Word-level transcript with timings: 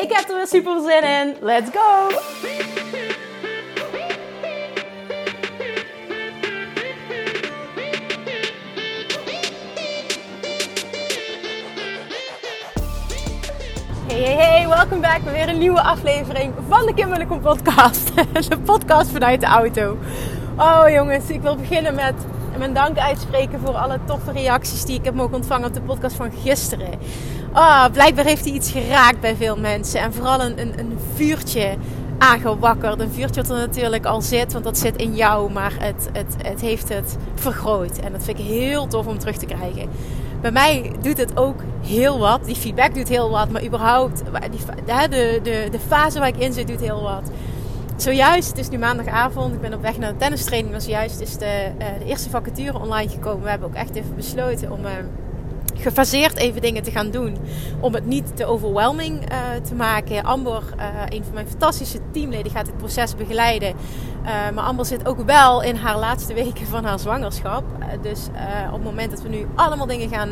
Ik 0.00 0.12
heb 0.12 0.28
er 0.28 0.36
weer 0.36 0.46
super 0.46 0.80
zin 0.80 1.02
in. 1.02 1.36
Let's 1.40 1.70
go! 1.72 2.08
Hey, 14.06 14.22
hey, 14.22 14.34
hey, 14.34 14.68
welkom 14.68 15.00
back 15.00 15.24
bij 15.24 15.32
weer 15.32 15.48
een 15.48 15.58
nieuwe 15.58 15.82
aflevering 15.82 16.54
van 16.68 16.86
de 16.86 16.94
Kim 16.94 17.40
podcast. 17.40 18.14
De 18.48 18.58
podcast 18.58 19.10
vanuit 19.10 19.40
de 19.40 19.46
auto. 19.46 19.98
Oh 20.56 20.84
jongens, 20.88 21.28
ik 21.28 21.40
wil 21.40 21.56
beginnen 21.56 21.94
met 21.94 22.14
mijn 22.58 22.74
dank 22.74 22.98
uitspreken 22.98 23.60
voor 23.60 23.74
alle 23.74 23.98
toffe 24.06 24.32
reacties 24.32 24.84
die 24.84 24.98
ik 24.98 25.04
heb 25.04 25.14
mogen 25.14 25.34
ontvangen 25.34 25.68
op 25.68 25.74
de 25.74 25.80
podcast 25.80 26.16
van 26.16 26.32
gisteren. 26.42 26.98
Oh, 27.54 27.84
blijkbaar 27.92 28.24
heeft 28.24 28.44
hij 28.44 28.54
iets 28.54 28.70
geraakt 28.70 29.20
bij 29.20 29.36
veel 29.36 29.56
mensen. 29.56 30.00
En 30.00 30.12
vooral 30.12 30.40
een, 30.40 30.60
een, 30.60 30.78
een 30.78 30.98
vuurtje 31.14 31.76
aangewakkerd. 32.18 33.00
Een 33.00 33.12
vuurtje 33.12 33.42
dat 33.42 33.50
er 33.50 33.56
natuurlijk 33.56 34.04
al 34.04 34.22
zit, 34.22 34.52
want 34.52 34.64
dat 34.64 34.78
zit 34.78 34.96
in 34.96 35.14
jou. 35.14 35.52
Maar 35.52 35.72
het, 35.78 36.08
het, 36.12 36.34
het 36.42 36.60
heeft 36.60 36.88
het 36.88 37.16
vergroot. 37.34 37.98
En 37.98 38.12
dat 38.12 38.24
vind 38.24 38.38
ik 38.38 38.44
heel 38.44 38.86
tof 38.86 39.06
om 39.06 39.18
terug 39.18 39.36
te 39.36 39.46
krijgen. 39.46 39.88
Bij 40.40 40.50
mij 40.50 40.92
doet 41.02 41.16
het 41.16 41.36
ook 41.36 41.60
heel 41.86 42.18
wat. 42.18 42.44
Die 42.44 42.54
feedback 42.54 42.94
doet 42.94 43.08
heel 43.08 43.30
wat. 43.30 43.50
Maar 43.50 43.64
überhaupt, 43.64 44.22
die, 44.50 44.60
de, 45.08 45.40
de, 45.42 45.68
de 45.70 45.80
fase 45.88 46.18
waar 46.18 46.28
ik 46.28 46.36
in 46.36 46.52
zit, 46.52 46.68
doet 46.68 46.80
heel 46.80 47.02
wat. 47.02 47.30
Zojuist, 47.96 48.48
het 48.48 48.58
is 48.58 48.68
nu 48.68 48.78
maandagavond, 48.78 49.54
ik 49.54 49.60
ben 49.60 49.74
op 49.74 49.82
weg 49.82 49.98
naar 49.98 50.12
de 50.12 50.18
tennistraining. 50.18 50.82
Zojuist 50.82 51.20
is 51.20 51.36
de, 51.36 51.70
uh, 51.78 51.86
de 51.98 52.04
eerste 52.04 52.30
vacature 52.30 52.78
online 52.78 53.10
gekomen. 53.10 53.42
We 53.42 53.48
hebben 53.48 53.68
ook 53.68 53.74
echt 53.74 53.94
even 53.94 54.14
besloten 54.16 54.72
om... 54.72 54.80
Gefaseerd 55.80 56.36
even 56.36 56.60
dingen 56.60 56.82
te 56.82 56.90
gaan 56.90 57.10
doen. 57.10 57.36
Om 57.80 57.94
het 57.94 58.06
niet 58.06 58.36
te 58.36 58.44
overwhelming 58.44 59.32
uh, 59.32 59.38
te 59.68 59.74
maken. 59.74 60.22
Amber, 60.22 60.62
uh, 60.76 60.84
een 61.08 61.24
van 61.24 61.34
mijn 61.34 61.48
fantastische 61.48 61.98
teamleden, 62.12 62.52
gaat 62.52 62.66
het 62.66 62.76
proces 62.76 63.14
begeleiden. 63.14 63.68
Uh, 63.68 64.30
maar 64.54 64.64
Amber 64.64 64.86
zit 64.86 65.06
ook 65.06 65.22
wel 65.22 65.62
in 65.62 65.76
haar 65.76 65.98
laatste 65.98 66.34
weken 66.34 66.66
van 66.66 66.84
haar 66.84 66.98
zwangerschap. 66.98 67.64
dus 68.02 68.26
op 68.66 68.72
het 68.72 68.84
moment 68.84 69.10
dat 69.10 69.22
we 69.22 69.28
nu 69.28 69.46
allemaal 69.54 69.86
dingen 69.86 70.08
gaan 70.08 70.30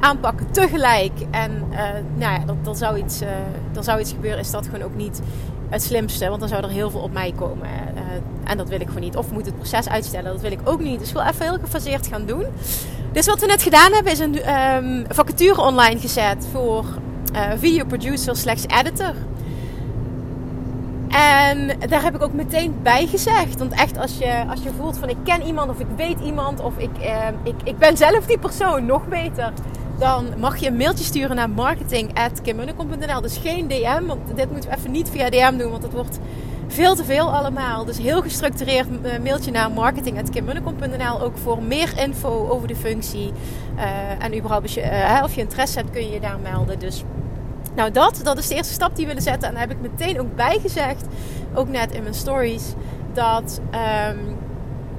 aanpakken 0.00 0.50
tegelijk. 0.50 1.12
En 1.30 1.68
nou 2.16 2.32
ja, 2.32 2.54
dat, 2.62 2.78
zou 2.78 2.96
iets, 2.96 3.20
er 3.74 3.84
zou 3.84 4.00
iets 4.00 4.12
gebeuren, 4.12 4.40
is 4.40 4.50
dat 4.50 4.64
gewoon 4.64 4.82
ook 4.82 4.94
niet 4.94 5.20
het 5.68 5.82
slimste. 5.82 6.28
Want 6.28 6.40
dan 6.40 6.48
zou 6.48 6.62
er 6.62 6.70
heel 6.70 6.90
veel 6.90 7.00
op 7.00 7.12
mij 7.12 7.32
komen. 7.36 7.68
en 8.44 8.56
dat 8.56 8.68
wil 8.68 8.80
ik 8.80 8.86
gewoon 8.86 9.02
niet. 9.02 9.16
Of 9.16 9.30
moet 9.30 9.46
het 9.46 9.56
proces 9.56 9.88
uitstellen, 9.88 10.32
dat 10.32 10.40
wil 10.40 10.52
ik 10.52 10.60
ook 10.64 10.80
niet. 10.80 10.98
Dus 10.98 11.08
ik 11.08 11.14
wil 11.14 11.22
even 11.22 11.46
heel 11.46 11.58
gefaseerd 11.60 12.06
gaan 12.06 12.26
doen. 12.26 12.44
Dus 13.12 13.26
wat 13.26 13.40
we 13.40 13.46
net 13.46 13.62
gedaan 13.62 13.92
hebben 13.92 14.12
is 14.12 14.18
een 14.18 14.54
um, 14.54 15.04
vacature 15.08 15.60
online 15.60 16.00
gezet 16.00 16.46
voor 16.52 16.84
uh, 17.34 17.50
video 17.58 17.84
producer 17.84 18.36
slash 18.36 18.64
editor. 18.64 19.14
En 21.08 21.78
daar 21.88 22.02
heb 22.02 22.14
ik 22.14 22.22
ook 22.22 22.32
meteen 22.32 22.74
bij 22.82 23.06
gezegd. 23.06 23.58
Want 23.58 23.72
echt 23.72 23.98
als 23.98 24.18
je, 24.18 24.44
als 24.48 24.62
je 24.62 24.70
voelt 24.78 24.98
van 24.98 25.08
ik 25.08 25.16
ken 25.24 25.42
iemand 25.42 25.70
of 25.70 25.78
ik 25.78 25.86
weet 25.96 26.20
iemand 26.20 26.60
of 26.60 26.78
ik, 26.78 26.90
uh, 27.00 27.26
ik, 27.42 27.54
ik 27.64 27.78
ben 27.78 27.96
zelf 27.96 28.26
die 28.26 28.38
persoon, 28.38 28.86
nog 28.86 29.08
beter. 29.08 29.52
Dan 29.98 30.26
mag 30.38 30.56
je 30.56 30.66
een 30.66 30.76
mailtje 30.76 31.04
sturen 31.04 31.36
naar 31.36 31.50
marketing.kimmunnekom.nl. 31.50 33.20
Dus 33.20 33.36
geen 33.36 33.68
DM, 33.68 34.06
want 34.06 34.36
dit 34.36 34.50
moeten 34.50 34.70
we 34.70 34.76
even 34.76 34.90
niet 34.90 35.10
via 35.10 35.30
DM 35.30 35.56
doen, 35.56 35.70
want 35.70 35.82
het 35.82 35.92
wordt 35.92 36.18
veel 36.72 36.94
te 36.94 37.04
veel 37.04 37.34
allemaal. 37.34 37.84
Dus 37.84 37.98
heel 37.98 38.22
gestructureerd 38.22 38.86
eh, 39.02 39.18
mailtje 39.22 39.50
naar 39.50 39.70
marketing.kimmunnekom.nl. 39.70 41.20
Ook 41.20 41.38
voor 41.38 41.62
meer 41.62 41.98
info 41.98 42.48
over 42.48 42.68
de 42.68 42.76
functie. 42.76 43.32
Uh, 43.76 44.24
en 44.24 44.36
überhaupt 44.36 44.62
als 44.62 44.74
je, 44.74 44.80
uh, 44.80 45.20
of 45.24 45.34
je 45.34 45.40
interesse 45.40 45.78
hebt 45.78 45.90
kun 45.90 46.06
je 46.06 46.12
je 46.12 46.20
daar 46.20 46.38
melden. 46.42 46.78
Dus 46.78 47.04
nou 47.74 47.90
dat, 47.90 48.20
dat 48.22 48.38
is 48.38 48.48
de 48.48 48.54
eerste 48.54 48.72
stap 48.72 48.96
die 48.96 49.06
we 49.06 49.06
willen 49.06 49.22
zetten. 49.22 49.48
En 49.48 49.54
daar 49.54 49.68
heb 49.68 49.70
ik 49.70 49.90
meteen 49.90 50.20
ook 50.20 50.36
bijgezegd, 50.36 51.06
ook 51.54 51.68
net 51.68 51.92
in 51.92 52.02
mijn 52.02 52.14
stories, 52.14 52.72
dat 53.12 53.60
um, 54.10 54.36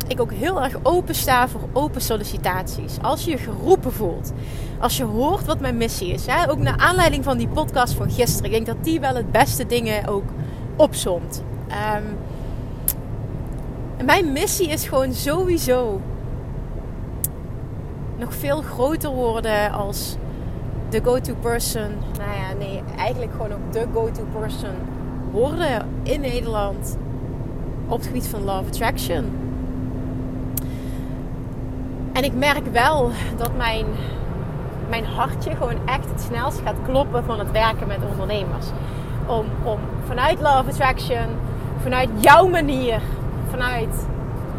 ik 0.07 0.21
ook 0.21 0.33
heel 0.33 0.63
erg 0.63 0.75
open 0.83 1.15
sta 1.15 1.47
voor 1.47 1.61
open 1.73 2.01
sollicitaties. 2.01 2.97
Als 3.01 3.25
je 3.25 3.31
je 3.31 3.37
geroepen 3.37 3.93
voelt, 3.93 4.33
als 4.79 4.97
je 4.97 5.03
hoort 5.03 5.45
wat 5.45 5.59
mijn 5.59 5.77
missie 5.77 6.13
is. 6.13 6.25
Hè? 6.25 6.49
Ook 6.49 6.57
naar 6.57 6.77
aanleiding 6.77 7.23
van 7.23 7.37
die 7.37 7.47
podcast 7.47 7.93
van 7.93 8.11
gisteren. 8.11 8.45
Ik 8.45 8.51
denk 8.51 8.65
dat 8.65 8.83
die 8.83 8.99
wel 8.99 9.15
het 9.15 9.31
beste 9.31 9.65
dingen 9.65 10.07
ook 10.07 10.25
opzomt. 10.75 11.43
Um, 11.73 12.17
mijn 14.05 14.31
missie 14.31 14.67
is 14.67 14.87
gewoon 14.87 15.13
sowieso 15.13 16.01
nog 18.17 18.33
veel 18.33 18.61
groter 18.61 19.09
worden 19.09 19.71
als 19.71 20.17
de 20.89 21.01
go-to 21.03 21.33
person. 21.41 21.89
Nou 22.17 22.31
ja, 22.31 22.53
nee, 22.57 22.83
eigenlijk 22.97 23.31
gewoon 23.31 23.51
ook 23.51 23.73
de 23.73 23.85
go-to 23.93 24.23
person 24.39 24.75
worden 25.31 25.87
in 26.03 26.21
Nederland 26.21 26.97
op 27.87 27.97
het 27.97 28.07
gebied 28.07 28.27
van 28.27 28.43
love 28.43 28.67
attraction. 28.67 29.31
En 32.13 32.23
ik 32.23 32.33
merk 32.33 32.65
wel 32.71 33.11
dat 33.37 33.57
mijn, 33.57 33.85
mijn 34.89 35.05
hartje 35.05 35.55
gewoon 35.55 35.87
echt 35.87 36.09
het 36.09 36.21
snelst 36.21 36.61
gaat 36.63 36.75
kloppen 36.85 37.23
van 37.23 37.39
het 37.39 37.51
werken 37.51 37.87
met 37.87 37.97
ondernemers. 38.11 38.67
Om, 39.25 39.45
om 39.63 39.79
vanuit 40.07 40.41
love 40.41 40.69
attraction 40.69 41.27
vanuit 41.83 42.09
jouw 42.19 42.47
manier, 42.47 43.01
vanuit 43.49 44.07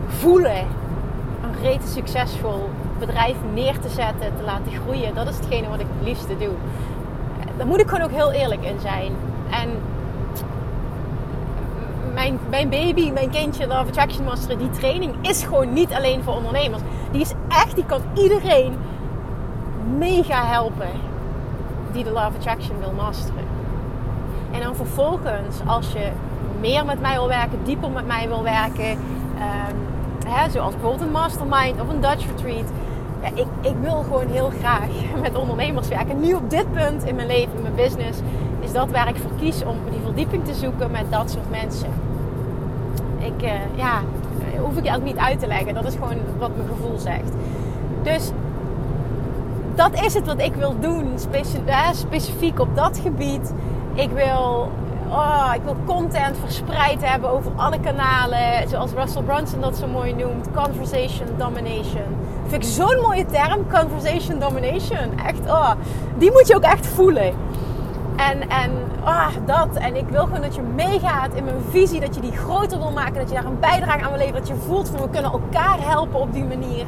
voelen, 0.08 0.66
een 1.42 1.62
rete 1.62 1.88
succesvol 1.88 2.70
bedrijf 2.98 3.36
neer 3.54 3.78
te 3.78 3.88
zetten, 3.88 4.36
te 4.36 4.42
laten 4.44 4.72
groeien. 4.82 5.14
Dat 5.14 5.28
is 5.28 5.36
hetgene 5.36 5.68
wat 5.68 5.80
ik 5.80 5.86
het 5.96 6.06
liefste 6.06 6.36
doe. 6.38 6.54
Daar 7.56 7.66
moet 7.66 7.80
ik 7.80 7.88
gewoon 7.88 8.04
ook 8.04 8.10
heel 8.10 8.32
eerlijk 8.32 8.64
in 8.64 8.80
zijn. 8.80 9.12
En 9.50 9.68
mijn, 12.14 12.38
mijn 12.48 12.68
baby, 12.68 13.10
mijn 13.10 13.30
kindje, 13.30 13.66
Love 13.66 13.88
Attraction 13.88 14.24
Master, 14.24 14.58
die 14.58 14.70
training 14.70 15.14
is 15.20 15.42
gewoon 15.42 15.72
niet 15.72 15.92
alleen 15.92 16.22
voor 16.22 16.34
ondernemers. 16.34 16.82
Die 17.10 17.20
is 17.20 17.32
echt, 17.48 17.74
die 17.74 17.86
kan 17.86 18.00
iedereen 18.14 18.76
mega 19.98 20.44
helpen 20.46 20.88
die 21.92 22.04
de 22.04 22.10
Love 22.10 22.36
Attraction 22.36 22.78
wil 22.78 22.92
masteren. 22.92 23.44
En 24.52 24.60
dan 24.60 24.76
vervolgens, 24.76 25.56
als 25.66 25.92
je 25.92 26.10
meer 26.60 26.84
met 26.84 27.00
mij 27.00 27.12
wil 27.12 27.28
werken, 27.28 27.58
dieper 27.64 27.90
met 27.90 28.06
mij 28.06 28.28
wil 28.28 28.42
werken. 28.42 28.90
Um, 28.90 29.76
hè, 30.26 30.50
zoals 30.50 30.72
bijvoorbeeld 30.72 31.02
een 31.02 31.10
mastermind 31.10 31.80
of 31.80 31.88
een 31.88 32.00
Dutch 32.00 32.26
retreat. 32.26 32.68
Ja, 33.22 33.28
ik, 33.34 33.46
ik 33.60 33.74
wil 33.80 34.02
gewoon 34.02 34.28
heel 34.28 34.50
graag 34.58 34.88
met 35.22 35.36
ondernemers 35.36 35.88
werken. 35.88 36.20
Nu 36.20 36.34
op 36.34 36.50
dit 36.50 36.72
punt 36.72 37.04
in 37.04 37.14
mijn 37.14 37.26
leven, 37.26 37.56
in 37.56 37.62
mijn 37.62 37.74
business, 37.74 38.18
is 38.60 38.72
dat 38.72 38.90
waar 38.90 39.08
ik 39.08 39.16
voor 39.16 39.30
kies 39.38 39.64
om 39.64 39.76
die 39.90 40.00
verdieping 40.04 40.44
te 40.44 40.54
zoeken 40.54 40.90
met 40.90 41.04
dat 41.10 41.30
soort 41.30 41.50
mensen. 41.50 41.88
Ik, 43.18 43.42
uh, 43.42 43.50
ja, 43.74 44.00
hoef 44.60 44.76
ik 44.76 44.84
je 44.84 44.96
ook 44.96 45.02
niet 45.02 45.16
uit 45.16 45.40
te 45.40 45.46
leggen. 45.46 45.74
Dat 45.74 45.84
is 45.84 45.94
gewoon 45.94 46.16
wat 46.38 46.56
mijn 46.56 46.68
gevoel 46.68 46.98
zegt. 46.98 47.32
Dus 48.02 48.30
dat 49.74 50.04
is 50.04 50.14
het 50.14 50.26
wat 50.26 50.40
ik 50.40 50.54
wil 50.54 50.74
doen, 50.80 51.12
specifiek 51.92 52.60
op 52.60 52.76
dat 52.76 52.98
gebied. 52.98 53.52
Ik 53.94 54.10
wil 54.10 54.70
oh, 55.14 55.52
ik 55.54 55.60
wil 55.64 55.76
content 55.84 56.36
verspreid 56.38 57.08
hebben 57.08 57.30
over 57.30 57.52
alle 57.56 57.80
kanalen. 57.80 58.68
Zoals 58.68 58.92
Russell 58.92 59.22
Brunson 59.22 59.60
dat 59.60 59.76
zo 59.76 59.86
mooi 59.86 60.14
noemt. 60.14 60.48
Conversation 60.54 61.28
domination. 61.38 62.16
Vind 62.46 62.64
ik 62.64 62.70
zo'n 62.70 63.00
mooie 63.00 63.26
term. 63.26 63.66
Conversation 63.70 64.38
domination. 64.38 65.18
Echt, 65.26 65.40
oh, 65.46 65.70
die 66.18 66.32
moet 66.32 66.48
je 66.48 66.56
ook 66.56 66.62
echt 66.62 66.86
voelen. 66.86 67.34
En, 68.16 68.48
en 68.48 68.70
oh, 69.04 69.28
dat. 69.46 69.76
En 69.76 69.96
ik 69.96 70.08
wil 70.08 70.22
gewoon 70.22 70.40
dat 70.40 70.54
je 70.54 70.62
meegaat 70.62 71.34
in 71.34 71.44
mijn 71.44 71.62
visie. 71.70 72.00
Dat 72.00 72.14
je 72.14 72.20
die 72.20 72.36
groter 72.36 72.78
wil 72.78 72.90
maken. 72.90 73.14
Dat 73.14 73.28
je 73.28 73.34
daar 73.34 73.44
een 73.44 73.60
bijdrage 73.60 74.02
aan 74.02 74.10
wil 74.10 74.18
leveren. 74.18 74.40
Dat 74.40 74.48
je 74.48 74.54
voelt 74.54 74.88
van 74.88 75.00
we 75.00 75.10
kunnen 75.10 75.32
elkaar 75.32 75.76
helpen 75.80 76.20
op 76.20 76.32
die 76.32 76.44
manier. 76.44 76.84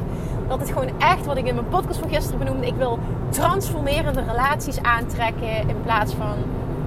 Dat 0.47 0.59
het 0.59 0.69
gewoon 0.69 0.89
echt, 0.99 1.25
wat 1.25 1.37
ik 1.37 1.47
in 1.47 1.55
mijn 1.55 1.67
podcast 1.67 1.99
van 1.99 2.09
gisteren 2.09 2.39
benoemde. 2.39 2.67
Ik 2.67 2.75
wil 2.75 2.99
transformerende 3.29 4.23
relaties 4.27 4.81
aantrekken. 4.81 5.69
In 5.69 5.81
plaats 5.83 6.13
van... 6.13 6.35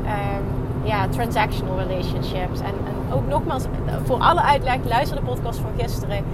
Um, 0.05 0.60
ja, 0.83 1.09
transactional 1.09 1.79
relationships. 1.79 2.61
En, 2.61 2.75
en 2.87 3.13
ook 3.15 3.27
nogmaals, 3.27 3.65
voor 4.05 4.19
alle 4.19 4.43
uitleg, 4.43 4.79
luister 4.85 5.17
de 5.17 5.23
podcast 5.23 5.59
van 5.59 5.71
gisteren. 5.77 6.25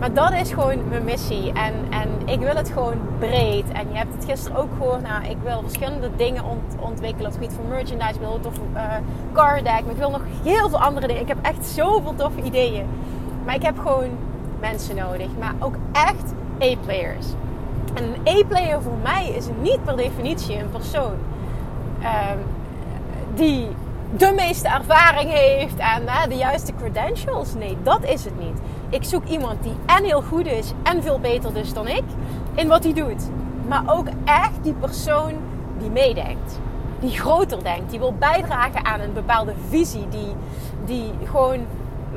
Maar 0.00 0.12
dat 0.12 0.32
is 0.32 0.52
gewoon 0.52 0.88
mijn 0.88 1.04
missie. 1.04 1.52
En, 1.52 1.74
en 1.90 2.08
ik 2.24 2.38
wil 2.38 2.54
het 2.54 2.68
gewoon 2.68 2.98
breed. 3.18 3.72
En 3.72 3.88
je 3.90 3.96
hebt 3.96 4.14
het 4.14 4.24
gisteren 4.24 4.58
ook 4.58 4.68
gehoord. 4.78 5.02
Nou, 5.02 5.24
ik 5.24 5.36
wil 5.42 5.60
verschillende 5.62 6.10
dingen 6.16 6.44
ontwikkelen. 6.78 7.26
Op 7.26 7.32
het 7.32 7.34
gebied 7.34 7.52
van 7.52 7.68
merchandise. 7.68 8.14
Ik 8.14 8.20
wil 8.20 8.34
een 8.34 8.40
toffe 8.40 8.60
uh, 8.74 8.82
card 9.32 9.64
deck. 9.64 9.80
Maar 9.82 9.90
ik 9.90 9.96
wil 9.96 10.10
nog 10.10 10.22
heel 10.42 10.68
veel 10.68 10.80
andere 10.80 11.06
dingen. 11.06 11.22
Ik 11.22 11.28
heb 11.28 11.38
echt 11.42 11.66
zoveel 11.66 12.14
toffe 12.14 12.42
ideeën. 12.42 12.86
Maar 13.44 13.54
ik 13.54 13.62
heb 13.62 13.78
gewoon 13.78 14.08
mensen 14.60 14.96
nodig. 14.96 15.28
Maar 15.38 15.54
ook 15.58 15.74
echt 15.92 16.32
A-players. 16.62 17.26
En 17.94 18.04
een 18.04 18.38
A-player 18.38 18.82
voor 18.82 18.98
mij 19.02 19.28
is 19.28 19.46
niet 19.60 19.84
per 19.84 19.96
definitie 19.96 20.58
een 20.58 20.70
persoon 20.70 21.14
um, 22.00 22.38
die 23.40 23.68
de 24.16 24.32
meeste 24.36 24.68
ervaring 24.68 25.30
heeft 25.32 25.76
en 25.76 26.02
uh, 26.02 26.24
de 26.28 26.34
juiste 26.34 26.72
credentials. 26.78 27.54
Nee, 27.54 27.76
dat 27.82 28.04
is 28.04 28.24
het 28.24 28.38
niet. 28.38 28.58
Ik 28.88 29.04
zoek 29.04 29.24
iemand 29.24 29.62
die 29.62 29.72
en 29.86 30.04
heel 30.04 30.22
goed 30.22 30.46
is 30.46 30.72
en 30.82 31.02
veel 31.02 31.18
beter 31.18 31.56
is 31.56 31.72
dan 31.72 31.88
ik 31.88 32.02
in 32.54 32.68
wat 32.68 32.84
hij 32.84 32.92
doet. 32.92 33.22
Maar 33.68 33.82
ook 33.86 34.06
echt 34.24 34.62
die 34.62 34.72
persoon 34.72 35.32
die 35.78 35.90
meedenkt. 35.90 36.58
Die 37.00 37.18
groter 37.18 37.64
denkt. 37.64 37.90
Die 37.90 37.98
wil 37.98 38.14
bijdragen 38.18 38.84
aan 38.84 39.00
een 39.00 39.12
bepaalde 39.12 39.54
visie. 39.68 40.08
Die, 40.08 40.34
die 40.84 41.12
gewoon 41.24 41.60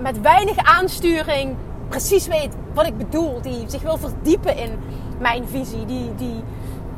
met 0.01 0.21
weinig 0.21 0.57
aansturing 0.57 1.55
precies 1.87 2.27
weet 2.27 2.55
wat 2.73 2.85
ik 2.85 2.97
bedoel. 2.97 3.41
Die 3.41 3.63
zich 3.67 3.81
wil 3.81 3.97
verdiepen 3.97 4.57
in 4.57 4.71
mijn 5.19 5.47
visie. 5.47 5.85
Die, 5.85 6.15
die 6.15 6.43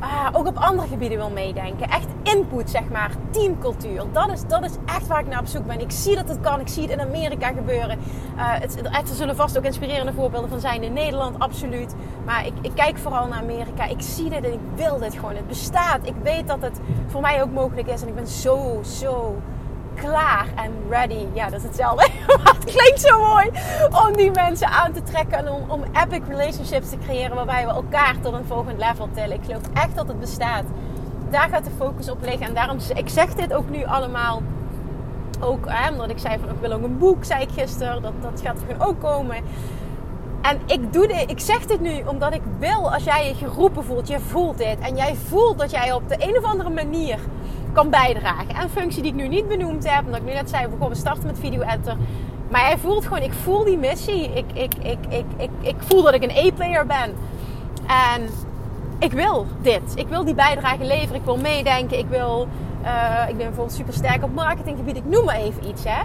uh, 0.06 0.28
ook 0.32 0.46
op 0.46 0.56
andere 0.56 0.88
gebieden 0.88 1.18
wil 1.18 1.30
meedenken. 1.30 1.88
Echt 1.88 2.06
input, 2.22 2.70
zeg 2.70 2.88
maar. 2.90 3.10
Teamcultuur. 3.30 4.02
Dat 4.12 4.30
is, 4.32 4.46
dat 4.46 4.64
is 4.64 4.72
echt 4.86 5.06
waar 5.06 5.20
ik 5.20 5.26
naar 5.26 5.40
op 5.40 5.46
zoek 5.46 5.66
ben. 5.66 5.80
Ik 5.80 5.90
zie 5.90 6.14
dat 6.14 6.28
het 6.28 6.40
kan. 6.40 6.60
Ik 6.60 6.68
zie 6.68 6.82
het 6.82 6.92
in 6.92 7.00
Amerika 7.00 7.48
gebeuren. 7.48 7.98
Uh, 8.36 8.42
het, 8.44 8.82
er 8.82 9.14
zullen 9.14 9.36
vast 9.36 9.58
ook 9.58 9.64
inspirerende 9.64 10.12
voorbeelden 10.12 10.50
van 10.50 10.60
zijn 10.60 10.82
in 10.82 10.92
Nederland, 10.92 11.38
absoluut. 11.38 11.94
Maar 12.24 12.46
ik, 12.46 12.52
ik 12.60 12.72
kijk 12.74 12.98
vooral 12.98 13.26
naar 13.26 13.40
Amerika. 13.40 13.84
Ik 13.84 14.00
zie 14.00 14.30
dit 14.30 14.44
en 14.44 14.52
ik 14.52 14.60
wil 14.74 14.98
dit 14.98 15.14
gewoon. 15.14 15.34
Het 15.36 15.48
bestaat. 15.48 16.06
Ik 16.06 16.14
weet 16.22 16.46
dat 16.46 16.62
het 16.62 16.80
voor 17.06 17.20
mij 17.20 17.42
ook 17.42 17.52
mogelijk 17.52 17.88
is. 17.88 18.02
En 18.02 18.08
ik 18.08 18.14
ben 18.14 18.26
zo, 18.26 18.80
zo 18.82 19.36
klaar 20.00 20.46
en 20.54 20.72
ready. 20.88 21.26
Ja, 21.32 21.50
dat 21.50 21.58
is 21.58 21.66
hetzelfde. 21.66 22.08
het 22.56 22.64
klinkt 22.64 23.00
zo 23.00 23.26
mooi 23.26 23.50
om 24.06 24.16
die 24.16 24.30
mensen 24.30 24.68
aan 24.68 24.92
te 24.92 25.02
trekken 25.02 25.38
en 25.38 25.50
om, 25.50 25.70
om 25.70 25.82
epic 26.02 26.20
relationships 26.28 26.88
te 26.90 26.98
creëren 26.98 27.36
waarbij 27.36 27.66
we 27.66 27.72
elkaar 27.72 28.14
tot 28.20 28.32
een 28.32 28.44
volgend 28.44 28.78
level 28.78 29.08
tillen. 29.14 29.32
Ik 29.32 29.44
geloof 29.44 29.62
echt 29.74 29.94
dat 29.94 30.08
het 30.08 30.20
bestaat. 30.20 30.64
Daar 31.30 31.48
gaat 31.48 31.64
de 31.64 31.70
focus 31.76 32.10
op 32.10 32.22
liggen. 32.22 32.46
En 32.46 32.54
daarom, 32.54 32.78
ik 32.94 33.08
zeg 33.08 33.34
dit 33.34 33.54
ook 33.54 33.70
nu 33.70 33.84
allemaal. 33.84 34.42
Ook 35.40 35.64
hè, 35.68 35.90
omdat 35.90 36.10
ik 36.10 36.18
zei 36.18 36.38
van 36.38 36.50
ik 36.50 36.60
wil 36.60 36.72
ook 36.72 36.82
een 36.82 36.98
boek, 36.98 37.24
zei 37.24 37.42
ik 37.42 37.50
gisteren. 37.50 38.02
Dat, 38.02 38.12
dat 38.22 38.40
gaat 38.44 38.56
er 38.68 38.86
ook 38.86 39.00
komen. 39.00 39.36
En 40.42 40.60
ik, 40.66 40.92
doe 40.92 41.06
ik 41.06 41.40
zeg 41.40 41.66
dit 41.66 41.80
nu 41.80 42.02
omdat 42.06 42.34
ik 42.34 42.42
wil, 42.58 42.92
als 42.92 43.04
jij 43.04 43.28
je 43.28 43.34
geroepen 43.34 43.84
voelt, 43.84 44.08
je 44.08 44.20
voelt 44.20 44.58
dit. 44.58 44.78
En 44.80 44.96
jij 44.96 45.14
voelt 45.14 45.58
dat 45.58 45.70
jij 45.70 45.92
op 45.92 46.08
de 46.08 46.16
een 46.18 46.36
of 46.36 46.44
andere 46.44 46.70
manier 46.70 47.18
kan 47.76 47.90
bijdragen. 47.90 48.48
En 48.48 48.62
een 48.62 48.68
functie 48.68 49.02
die 49.02 49.10
ik 49.10 49.16
nu 49.16 49.28
niet 49.28 49.48
benoemd 49.48 49.90
heb, 49.90 50.04
omdat 50.04 50.20
ik 50.20 50.26
nu 50.26 50.32
net 50.32 50.50
zei, 50.50 50.66
we 50.78 50.94
starten 50.94 51.26
met 51.26 51.38
video 51.38 51.60
editor. 51.60 51.96
Maar 52.50 52.66
hij 52.66 52.78
voelt 52.78 53.04
gewoon, 53.04 53.22
ik 53.22 53.32
voel 53.32 53.64
die 53.64 53.78
missie. 53.78 54.32
Ik, 54.34 54.44
ik, 54.52 54.74
ik, 54.74 54.98
ik, 55.08 55.24
ik, 55.36 55.50
ik 55.60 55.74
voel 55.78 56.02
dat 56.02 56.14
ik 56.14 56.22
een 56.22 56.46
A-player 56.46 56.86
ben. 56.86 57.14
En 57.86 58.28
ik 58.98 59.12
wil 59.12 59.46
dit. 59.62 59.92
Ik 59.94 60.08
wil 60.08 60.24
die 60.24 60.34
bijdrage 60.34 60.84
leveren. 60.84 61.14
Ik 61.14 61.24
wil 61.24 61.36
meedenken. 61.36 61.98
Ik 61.98 62.06
wil, 62.08 62.48
uh, 62.82 63.28
ik 63.28 63.36
ben 63.36 63.46
bijvoorbeeld 63.46 63.76
super 63.76 63.94
sterk 63.94 64.24
op 64.24 64.34
marketinggebied. 64.34 64.96
Ik 64.96 65.04
noem 65.04 65.24
maar 65.24 65.36
even 65.36 65.68
iets. 65.68 65.84
Hè. 65.84 66.02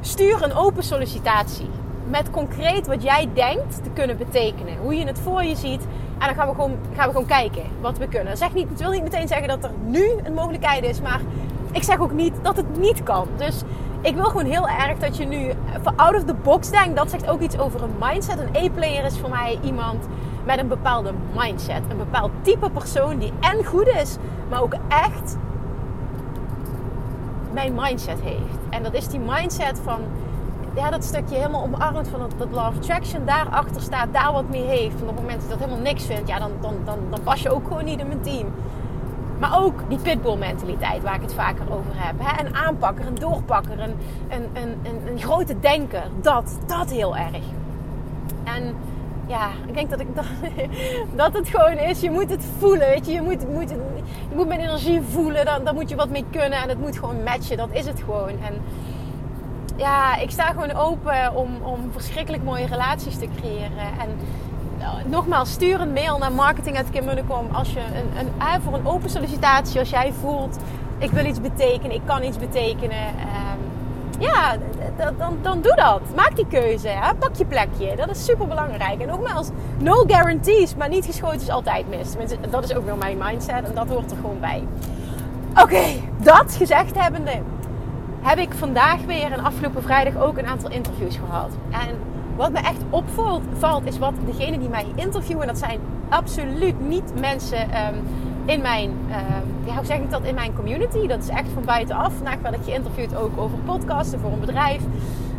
Stuur 0.00 0.42
een 0.42 0.54
open 0.54 0.82
sollicitatie. 0.82 1.68
Met 2.10 2.30
concreet 2.30 2.86
wat 2.86 3.02
jij 3.02 3.28
denkt 3.34 3.84
te 3.84 3.90
kunnen 3.92 4.16
betekenen. 4.16 4.76
Hoe 4.76 4.94
je 4.94 5.06
het 5.06 5.18
voor 5.18 5.44
je 5.44 5.56
ziet. 5.56 5.82
En 6.18 6.26
dan 6.26 6.34
gaan 6.34 6.48
we 6.48 6.54
gewoon, 6.54 6.76
gaan 6.96 7.06
we 7.06 7.12
gewoon 7.12 7.26
kijken 7.26 7.62
wat 7.80 7.98
we 7.98 8.08
kunnen. 8.08 8.36
Zeg 8.36 8.54
niet, 8.54 8.68
het 8.68 8.80
wil 8.80 8.90
niet 8.90 9.02
meteen 9.02 9.28
zeggen 9.28 9.48
dat 9.48 9.64
er 9.64 9.70
nu 9.84 10.10
een 10.22 10.34
mogelijkheid 10.34 10.84
is, 10.84 11.00
maar 11.00 11.20
ik 11.72 11.82
zeg 11.82 11.98
ook 11.98 12.12
niet 12.12 12.34
dat 12.42 12.56
het 12.56 12.78
niet 12.78 13.02
kan. 13.02 13.28
Dus 13.36 13.62
ik 14.00 14.14
wil 14.14 14.24
gewoon 14.24 14.46
heel 14.46 14.68
erg 14.68 14.98
dat 14.98 15.16
je 15.16 15.24
nu 15.24 15.52
out 15.96 16.14
of 16.14 16.24
the 16.24 16.34
box 16.34 16.70
denkt. 16.70 16.96
Dat 16.96 17.10
zegt 17.10 17.26
ook 17.26 17.40
iets 17.40 17.58
over 17.58 17.82
een 17.82 17.94
mindset. 18.00 18.38
Een 18.38 18.64
A-player 18.64 19.04
is 19.04 19.18
voor 19.18 19.28
mij 19.28 19.58
iemand 19.62 20.06
met 20.44 20.58
een 20.58 20.68
bepaalde 20.68 21.12
mindset. 21.36 21.82
Een 21.88 21.96
bepaald 21.96 22.30
type 22.42 22.70
persoon 22.70 23.18
die 23.18 23.32
en 23.40 23.64
goed 23.64 23.86
is, 23.86 24.16
maar 24.50 24.62
ook 24.62 24.74
echt 24.88 25.36
mijn 27.52 27.74
mindset 27.74 28.20
heeft. 28.20 28.58
En 28.70 28.82
dat 28.82 28.94
is 28.94 29.08
die 29.08 29.20
mindset 29.20 29.80
van 29.84 30.00
ja, 30.74 30.90
dat 30.90 31.04
stukje 31.04 31.34
helemaal 31.34 31.62
omarmd 31.62 32.08
van 32.08 32.20
dat, 32.38 32.48
love 32.50 32.78
attraction 32.78 33.24
daarachter 33.26 33.82
staat, 33.82 34.12
daar 34.12 34.32
wat 34.32 34.48
mee 34.48 34.64
heeft. 34.64 35.00
En 35.00 35.08
op 35.08 35.16
het 35.16 35.20
moment 35.20 35.34
dat 35.34 35.42
je 35.42 35.48
dat 35.48 35.58
helemaal 35.58 35.82
niks 35.82 36.04
vindt, 36.04 36.28
ja, 36.28 36.38
dan, 36.38 36.50
dan, 36.60 36.74
dan, 36.84 36.98
dan 37.10 37.20
pas 37.22 37.42
je 37.42 37.50
ook 37.50 37.66
gewoon 37.66 37.84
niet 37.84 38.00
in 38.00 38.06
mijn 38.06 38.20
team. 38.20 38.46
Maar 39.38 39.58
ook 39.58 39.88
die 39.88 39.98
pitbull 39.98 40.36
mentaliteit 40.36 41.02
waar 41.02 41.14
ik 41.14 41.20
het 41.20 41.34
vaker 41.34 41.72
over 41.72 41.90
heb. 41.92 42.14
Hè? 42.18 42.44
Een 42.44 42.54
aanpakker, 42.54 43.06
een 43.06 43.14
doorpakker, 43.14 43.80
een, 43.80 43.94
een, 44.28 44.48
een, 44.52 45.00
een, 45.06 45.20
grote 45.20 45.60
denker. 45.60 46.02
Dat, 46.20 46.58
dat 46.66 46.90
heel 46.90 47.16
erg. 47.16 47.44
En 48.44 48.74
ja, 49.26 49.48
ik 49.66 49.74
denk 49.74 49.90
dat, 49.90 50.00
ik, 50.00 50.14
dat, 50.14 50.24
dat 51.22 51.32
het 51.32 51.48
gewoon 51.48 51.76
is. 51.76 52.00
Je 52.00 52.10
moet 52.10 52.30
het 52.30 52.44
voelen, 52.58 52.88
weet 52.88 53.06
je. 53.06 53.12
Je 53.12 53.22
moet, 53.22 53.48
moet, 53.48 53.70
je 54.30 54.34
moet 54.34 54.48
met 54.48 54.58
energie 54.58 55.00
voelen. 55.00 55.44
Dan, 55.44 55.64
dan 55.64 55.74
moet 55.74 55.88
je 55.88 55.96
wat 55.96 56.10
mee 56.10 56.24
kunnen. 56.30 56.62
En 56.62 56.68
het 56.68 56.80
moet 56.80 56.98
gewoon 56.98 57.22
matchen. 57.22 57.56
Dat 57.56 57.68
is 57.72 57.86
het 57.86 58.00
gewoon. 58.00 58.28
En 58.28 58.54
ja, 59.76 60.16
ik 60.16 60.30
sta 60.30 60.44
gewoon 60.44 60.72
open 60.72 61.34
om, 61.34 61.48
om 61.62 61.92
verschrikkelijk 61.92 62.42
mooie 62.42 62.66
relaties 62.66 63.16
te 63.16 63.28
creëren. 63.40 63.98
En 64.00 64.08
nou, 64.78 64.96
nogmaals, 65.06 65.50
stuur 65.50 65.80
een 65.80 65.92
mail 65.92 66.18
naar 66.18 66.32
marketing.kim.com 66.32 67.46
als 67.52 67.72
je 67.72 67.80
een, 67.80 68.18
een, 68.18 68.32
uh, 68.38 68.54
voor 68.64 68.74
een 68.74 68.86
open 68.86 69.10
sollicitatie, 69.10 69.78
als 69.78 69.90
jij 69.90 70.12
voelt, 70.20 70.58
ik 70.98 71.10
wil 71.10 71.24
iets 71.24 71.40
betekenen, 71.40 71.96
ik 71.96 72.02
kan 72.04 72.22
iets 72.22 72.38
betekenen. 72.38 73.06
Um, 73.08 73.72
ja, 74.18 74.56
dan, 75.18 75.38
dan 75.42 75.60
doe 75.62 75.74
dat. 75.74 76.00
Maak 76.14 76.36
die 76.36 76.46
keuze. 76.46 76.88
Hè? 76.88 77.14
Pak 77.14 77.34
je 77.34 77.44
plekje. 77.44 77.96
Dat 77.96 78.10
is 78.10 78.24
super 78.24 78.46
belangrijk. 78.46 79.00
En 79.00 79.06
nogmaals, 79.06 79.48
no 79.78 80.04
guarantees, 80.06 80.74
maar 80.74 80.88
niet 80.88 81.04
geschoten 81.04 81.40
is 81.40 81.48
altijd 81.48 81.88
mis. 81.88 82.08
Dat 82.50 82.64
is 82.64 82.74
ook 82.74 82.84
wel 82.84 82.96
mijn 82.96 83.18
mindset 83.18 83.64
en 83.64 83.74
dat 83.74 83.88
hoort 83.88 84.10
er 84.10 84.16
gewoon 84.16 84.40
bij. 84.40 84.62
Oké, 85.62 85.84
dat 86.22 86.54
gezegd 86.56 87.00
hebbende, 87.00 87.40
heb 88.24 88.38
ik 88.38 88.52
vandaag 88.54 89.04
weer 89.06 89.32
en 89.32 89.44
afgelopen 89.44 89.82
vrijdag 89.82 90.22
ook 90.22 90.38
een 90.38 90.46
aantal 90.46 90.70
interviews 90.70 91.16
gehad. 91.16 91.50
En 91.70 91.96
wat 92.36 92.52
me 92.52 92.58
echt 92.58 92.82
opvalt 92.90 93.42
is 93.84 93.98
wat 93.98 94.14
degene 94.26 94.58
die 94.58 94.68
mij 94.68 94.86
interviewen, 94.94 95.46
dat 95.46 95.58
zijn 95.58 95.80
absoluut 96.08 96.88
niet 96.88 97.20
mensen 97.20 97.58
um, 97.60 98.02
in 98.44 98.60
mijn, 98.60 98.90
um, 98.90 99.66
ja, 99.66 99.74
hoe 99.74 99.84
zeg 99.84 99.96
ik 99.96 100.10
dat, 100.10 100.22
in 100.22 100.34
mijn 100.34 100.54
community. 100.54 101.06
Dat 101.06 101.22
is 101.22 101.28
echt 101.28 101.48
van 101.54 101.64
buitenaf. 101.64 102.12
Vandaag 102.14 102.38
werd 102.42 102.54
ik 102.54 102.64
geïnterviewd 102.64 103.16
ook 103.16 103.40
over 103.40 103.58
podcasten 103.58 104.20
voor 104.20 104.32
een 104.32 104.40
bedrijf. 104.40 104.80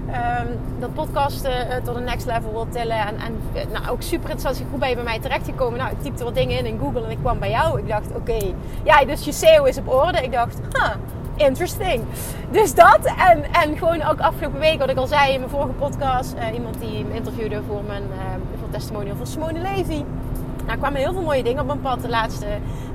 Um, 0.08 0.60
dat 0.80 0.94
podcasten 0.94 1.68
uh, 1.68 1.76
tot 1.84 1.96
een 1.96 2.04
next 2.04 2.26
level 2.26 2.52
wil 2.52 2.68
tillen. 2.70 2.98
En, 2.98 3.16
en 3.18 3.38
nou, 3.72 3.90
ook 3.90 4.02
super 4.02 4.30
interessant. 4.30 4.70
Hoe 4.70 4.80
ben 4.80 4.90
je 4.90 4.96
bij 4.96 5.04
mij 5.04 5.20
terechtgekomen? 5.20 5.80
Nou, 5.80 5.92
ik 5.92 6.02
typte 6.02 6.24
wat 6.24 6.36
dingen 6.36 6.58
in 6.58 6.66
in 6.66 6.80
Google 6.80 7.04
en 7.04 7.12
ik 7.12 7.18
kwam 7.22 7.40
bij 7.40 7.50
jou. 7.50 7.80
Ik 7.80 7.88
dacht, 7.88 8.16
oké, 8.16 8.38
ja, 8.84 9.06
dus 9.06 9.26
je 9.26 9.32
SEO 9.32 9.64
is 9.64 9.78
op 9.78 9.90
orde. 9.90 10.24
Ik 10.24 10.32
dacht, 10.32 10.60
huh, 10.74 10.96
interesting. 11.36 12.04
Dus 12.52 12.74
dat. 12.74 13.00
En, 13.30 13.54
en 13.54 13.78
gewoon 13.78 14.04
ook 14.04 14.20
afgelopen 14.20 14.60
week, 14.60 14.80
wat 14.80 14.90
ik 14.90 14.98
al 14.98 15.08
zei 15.08 15.34
in 15.34 15.40
mijn 15.40 15.52
vorige 15.52 15.74
podcast. 15.74 16.34
Uh, 16.36 16.54
iemand 16.54 16.80
die 16.80 17.06
me 17.06 17.14
interviewde 17.14 17.62
voor 17.68 17.82
mijn 17.88 18.04
uh, 18.04 18.60
voor 18.60 18.70
testimonial 18.70 19.16
van 19.16 19.28
Simone 19.28 19.60
Levy. 19.60 20.04
Nou, 20.66 20.78
kwamen 20.78 21.00
heel 21.00 21.14
veel 21.14 21.22
mooie 21.22 21.44
dingen 21.44 21.62
op 21.62 21.68
mijn 21.68 21.82
pad 21.82 22.02
de 22.02 22.10
laatste 22.10 22.46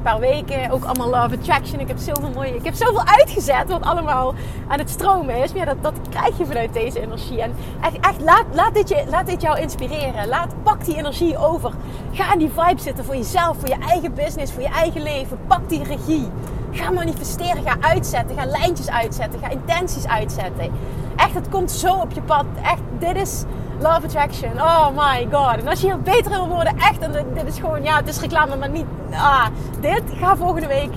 paar 0.02 0.20
weken. 0.20 0.70
Ook 0.70 0.84
allemaal 0.84 1.08
love 1.08 1.36
attraction. 1.36 1.80
Ik 1.80 1.88
heb 1.88 1.98
zoveel 1.98 2.30
mooie... 2.34 2.54
Ik 2.54 2.64
heb 2.64 2.74
zoveel 2.74 3.04
uitgezet 3.04 3.68
wat 3.68 3.82
allemaal 3.82 4.34
aan 4.68 4.78
het 4.78 4.90
stromen 4.90 5.36
is. 5.36 5.52
Maar 5.52 5.66
ja, 5.66 5.74
dat, 5.74 5.82
dat 5.82 6.08
krijg 6.10 6.38
je 6.38 6.46
vanuit 6.46 6.72
deze 6.72 7.00
energie. 7.00 7.42
En 7.42 7.54
echt, 7.80 8.00
echt 8.00 8.20
laat, 8.20 8.44
laat, 8.52 8.74
dit 8.74 8.88
je, 8.88 9.04
laat 9.08 9.26
dit 9.26 9.42
jou 9.42 9.60
inspireren. 9.60 10.28
Laat, 10.28 10.54
pak 10.62 10.84
die 10.84 10.96
energie 10.96 11.38
over. 11.38 11.72
Ga 12.12 12.32
in 12.32 12.38
die 12.38 12.50
vibe 12.56 12.80
zitten 12.80 13.04
voor 13.04 13.16
jezelf, 13.16 13.56
voor 13.58 13.68
je 13.68 13.78
eigen 13.88 14.14
business, 14.14 14.52
voor 14.52 14.62
je 14.62 14.68
eigen 14.68 15.02
leven. 15.02 15.38
Pak 15.46 15.68
die 15.68 15.84
regie. 15.84 16.28
Ga 16.70 16.90
manifesteren, 16.90 17.62
ga 17.62 17.76
uitzetten, 17.80 18.36
ga 18.36 18.46
lijntjes 18.46 18.90
uitzetten, 18.90 19.40
ga 19.40 19.48
intenties 19.48 20.06
uitzetten. 20.06 20.70
Echt, 21.16 21.34
het 21.34 21.48
komt 21.48 21.70
zo 21.70 21.92
op 21.94 22.12
je 22.12 22.22
pad. 22.22 22.44
Echt, 22.62 22.80
dit 22.98 23.16
is 23.16 23.44
love 23.80 24.04
attraction. 24.04 24.52
Oh 24.52 24.88
my 24.88 25.28
god. 25.32 25.56
En 25.56 25.68
als 25.68 25.80
je 25.80 25.86
hier 25.86 26.00
beter 26.00 26.30
wil 26.30 26.48
worden, 26.48 26.76
echt, 26.78 26.98
en 26.98 27.12
dit 27.34 27.46
is 27.46 27.58
gewoon, 27.58 27.82
ja, 27.82 27.96
het 27.96 28.08
is 28.08 28.20
reclame, 28.20 28.56
maar 28.56 28.70
niet, 28.70 28.86
ah, 29.12 29.46
dit. 29.80 30.02
Ga 30.14 30.36
volgende 30.36 30.66
week, 30.66 30.90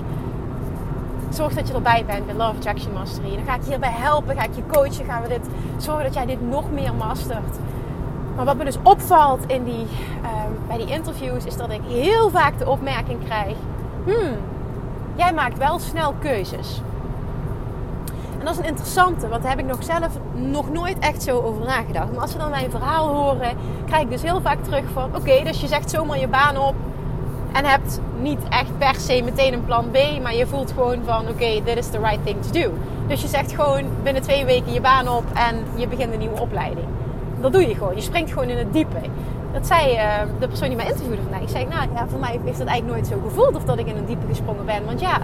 zorg 1.30 1.54
dat 1.54 1.68
je 1.68 1.74
erbij 1.74 2.04
bent 2.06 2.26
bij 2.26 2.34
Love 2.34 2.56
Attraction 2.56 2.92
Mastery. 2.92 3.34
Dan 3.36 3.44
ga 3.44 3.54
ik 3.54 3.62
je 3.62 3.68
hierbij 3.68 3.92
helpen, 3.92 4.36
ga 4.36 4.44
ik 4.44 4.54
je 4.54 4.62
coachen, 4.66 5.04
gaan 5.04 5.22
we 5.22 5.28
dit, 5.28 5.46
zorgen 5.76 6.04
dat 6.04 6.14
jij 6.14 6.26
dit 6.26 6.48
nog 6.48 6.70
meer 6.70 6.94
mastert. 6.94 7.58
Maar 8.36 8.44
wat 8.44 8.56
me 8.56 8.64
dus 8.64 8.78
opvalt 8.82 9.40
in 9.46 9.64
die, 9.64 9.86
ehm, 10.22 10.50
bij 10.66 10.76
die 10.76 10.86
interviews, 10.86 11.44
is 11.44 11.56
dat 11.56 11.70
ik 11.70 11.80
heel 11.86 12.30
vaak 12.30 12.58
de 12.58 12.68
opmerking 12.68 13.24
krijg, 13.24 13.56
hmm, 14.04 14.36
jij 15.14 15.32
maakt 15.32 15.58
wel 15.58 15.78
snel 15.78 16.14
keuzes. 16.18 16.80
En 18.38 18.44
dat 18.44 18.52
is 18.52 18.58
een 18.58 18.68
interessante, 18.68 19.28
want 19.28 19.42
daar 19.42 19.50
heb 19.50 19.60
ik 19.60 19.66
nog 19.66 19.84
zelf 19.84 20.18
nog 20.34 20.70
nooit 20.70 20.98
echt 20.98 21.22
zo 21.22 21.40
over 21.40 21.64
nagedacht. 21.64 22.12
Maar 22.12 22.20
als 22.20 22.30
ze 22.30 22.38
dan 22.38 22.50
mijn 22.50 22.70
verhaal 22.70 23.08
horen, 23.14 23.56
krijg 23.86 24.02
ik 24.02 24.10
dus 24.10 24.22
heel 24.22 24.40
vaak 24.40 24.64
terug 24.64 24.84
van... 24.92 25.16
Oké, 25.16 25.44
dus 25.44 25.60
je 25.60 25.66
zegt 25.66 25.90
zomaar 25.90 26.18
je 26.18 26.28
baan 26.28 26.58
op 26.58 26.74
en 27.52 27.64
hebt 27.64 28.00
niet 28.20 28.40
echt 28.48 28.78
per 28.78 28.94
se 28.94 29.22
meteen 29.24 29.52
een 29.52 29.64
plan 29.64 29.90
B. 29.90 30.22
Maar 30.22 30.34
je 30.34 30.46
voelt 30.46 30.72
gewoon 30.72 30.98
van, 31.04 31.28
oké, 31.28 31.60
dit 31.64 31.76
is 31.76 31.88
the 31.88 31.98
right 31.98 32.24
thing 32.24 32.42
to 32.42 32.50
do. 32.60 32.72
Dus 33.06 33.22
je 33.22 33.28
zegt 33.28 33.52
gewoon 33.52 33.82
binnen 34.02 34.22
twee 34.22 34.44
weken 34.44 34.72
je 34.72 34.80
baan 34.80 35.08
op 35.08 35.24
en 35.34 35.56
je 35.76 35.88
begint 35.88 36.12
een 36.12 36.18
nieuwe 36.18 36.40
opleiding. 36.40 36.86
Dat 37.40 37.52
doe 37.52 37.68
je 37.68 37.74
gewoon. 37.74 37.94
Je 37.94 38.00
springt 38.00 38.32
gewoon 38.32 38.48
in 38.48 38.58
het 38.58 38.72
diepe. 38.72 39.00
Dat 39.54 39.66
zei 39.66 39.94
uh, 39.94 40.00
de 40.40 40.48
persoon 40.48 40.68
die 40.68 40.76
mij 40.76 40.86
interviewde 40.86 41.22
vandaag. 41.22 41.40
Ik 41.40 41.48
zei, 41.48 41.66
nou 41.66 41.88
ja, 41.94 42.06
voor 42.08 42.18
mij 42.18 42.40
heeft 42.44 42.58
het 42.58 42.68
eigenlijk 42.68 42.86
nooit 42.86 43.06
zo 43.06 43.28
gevoeld 43.28 43.56
of 43.56 43.64
dat 43.64 43.78
ik 43.78 43.86
in 43.86 43.96
een 43.96 44.04
diepe 44.04 44.26
gesprongen 44.26 44.66
ben. 44.66 44.84
Want 44.84 45.00
ja, 45.00 45.18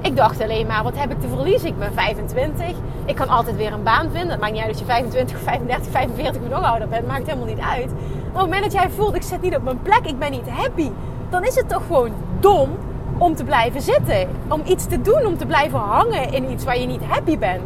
ik 0.00 0.16
dacht 0.16 0.42
alleen 0.42 0.66
maar, 0.66 0.82
wat 0.82 0.98
heb 0.98 1.10
ik 1.10 1.20
te 1.20 1.28
verliezen? 1.28 1.68
Ik 1.68 1.78
ben 1.78 1.92
25. 1.94 2.66
Ik 3.04 3.14
kan 3.14 3.28
altijd 3.28 3.56
weer 3.56 3.72
een 3.72 3.82
baan 3.82 4.10
vinden. 4.10 4.30
Het 4.30 4.40
maakt 4.40 4.52
niet 4.52 4.62
uit 4.62 4.72
of 4.72 4.78
je 4.78 4.84
25, 4.84 5.38
35, 5.38 5.90
45 5.92 6.42
of 6.42 6.48
nog 6.48 6.62
ouder 6.62 6.88
bent. 6.88 7.06
Maakt 7.06 7.26
helemaal 7.26 7.46
niet 7.46 7.58
uit. 7.58 7.90
Maar 7.92 8.42
op 8.42 8.48
het 8.48 8.50
moment 8.50 8.62
dat 8.62 8.72
jij 8.72 8.90
voelt, 8.90 9.14
ik 9.14 9.22
zit 9.22 9.40
niet 9.40 9.56
op 9.56 9.62
mijn 9.62 9.82
plek, 9.82 10.06
ik 10.06 10.18
ben 10.18 10.30
niet 10.30 10.48
happy. 10.48 10.90
Dan 11.30 11.44
is 11.44 11.54
het 11.54 11.68
toch 11.68 11.82
gewoon 11.86 12.12
dom 12.40 12.70
om 13.18 13.34
te 13.34 13.44
blijven 13.44 13.80
zitten. 13.80 14.28
Om 14.48 14.62
iets 14.64 14.86
te 14.86 15.00
doen, 15.00 15.26
om 15.26 15.36
te 15.36 15.46
blijven 15.46 15.78
hangen 15.78 16.32
in 16.32 16.50
iets 16.50 16.64
waar 16.64 16.78
je 16.78 16.86
niet 16.86 17.04
happy 17.04 17.38
bent. 17.38 17.62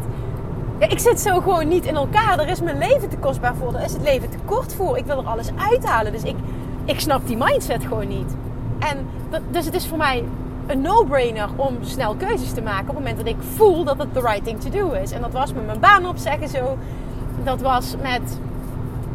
Ik 0.79 0.99
zit 0.99 1.19
zo 1.19 1.39
gewoon 1.39 1.67
niet 1.67 1.85
in 1.85 1.95
elkaar. 1.95 2.39
Er 2.39 2.47
is 2.47 2.61
mijn 2.61 2.77
leven 2.77 3.09
te 3.09 3.17
kostbaar 3.17 3.55
voor. 3.55 3.73
Er 3.73 3.83
is 3.83 3.93
het 3.93 4.01
leven 4.01 4.29
te 4.29 4.37
kort 4.45 4.73
voor. 4.73 4.97
Ik 4.97 5.05
wil 5.05 5.17
er 5.17 5.25
alles 5.25 5.49
uithalen. 5.55 6.11
Dus 6.11 6.23
ik, 6.23 6.35
ik 6.85 6.99
snap 6.99 7.27
die 7.27 7.37
mindset 7.37 7.83
gewoon 7.83 8.07
niet. 8.07 8.35
En 8.79 9.07
dus 9.51 9.65
het 9.65 9.73
is 9.75 9.87
voor 9.87 9.97
mij 9.97 10.23
een 10.67 10.81
no-brainer 10.81 11.49
om 11.55 11.77
snel 11.81 12.15
keuzes 12.15 12.51
te 12.51 12.61
maken 12.61 12.81
op 12.81 12.95
het 12.95 12.97
moment 12.97 13.17
dat 13.17 13.27
ik 13.27 13.35
voel 13.55 13.83
dat 13.83 13.97
het 13.97 14.13
the 14.13 14.21
right 14.21 14.43
thing 14.43 14.61
to 14.61 14.69
do 14.69 14.91
is. 14.91 15.11
En 15.11 15.21
dat 15.21 15.31
was 15.31 15.53
met 15.53 15.65
mijn 15.65 15.79
baan 15.79 16.05
opzeggen 16.05 16.49
zo. 16.49 16.77
Dat 17.43 17.61
was 17.61 17.95
met 18.01 18.39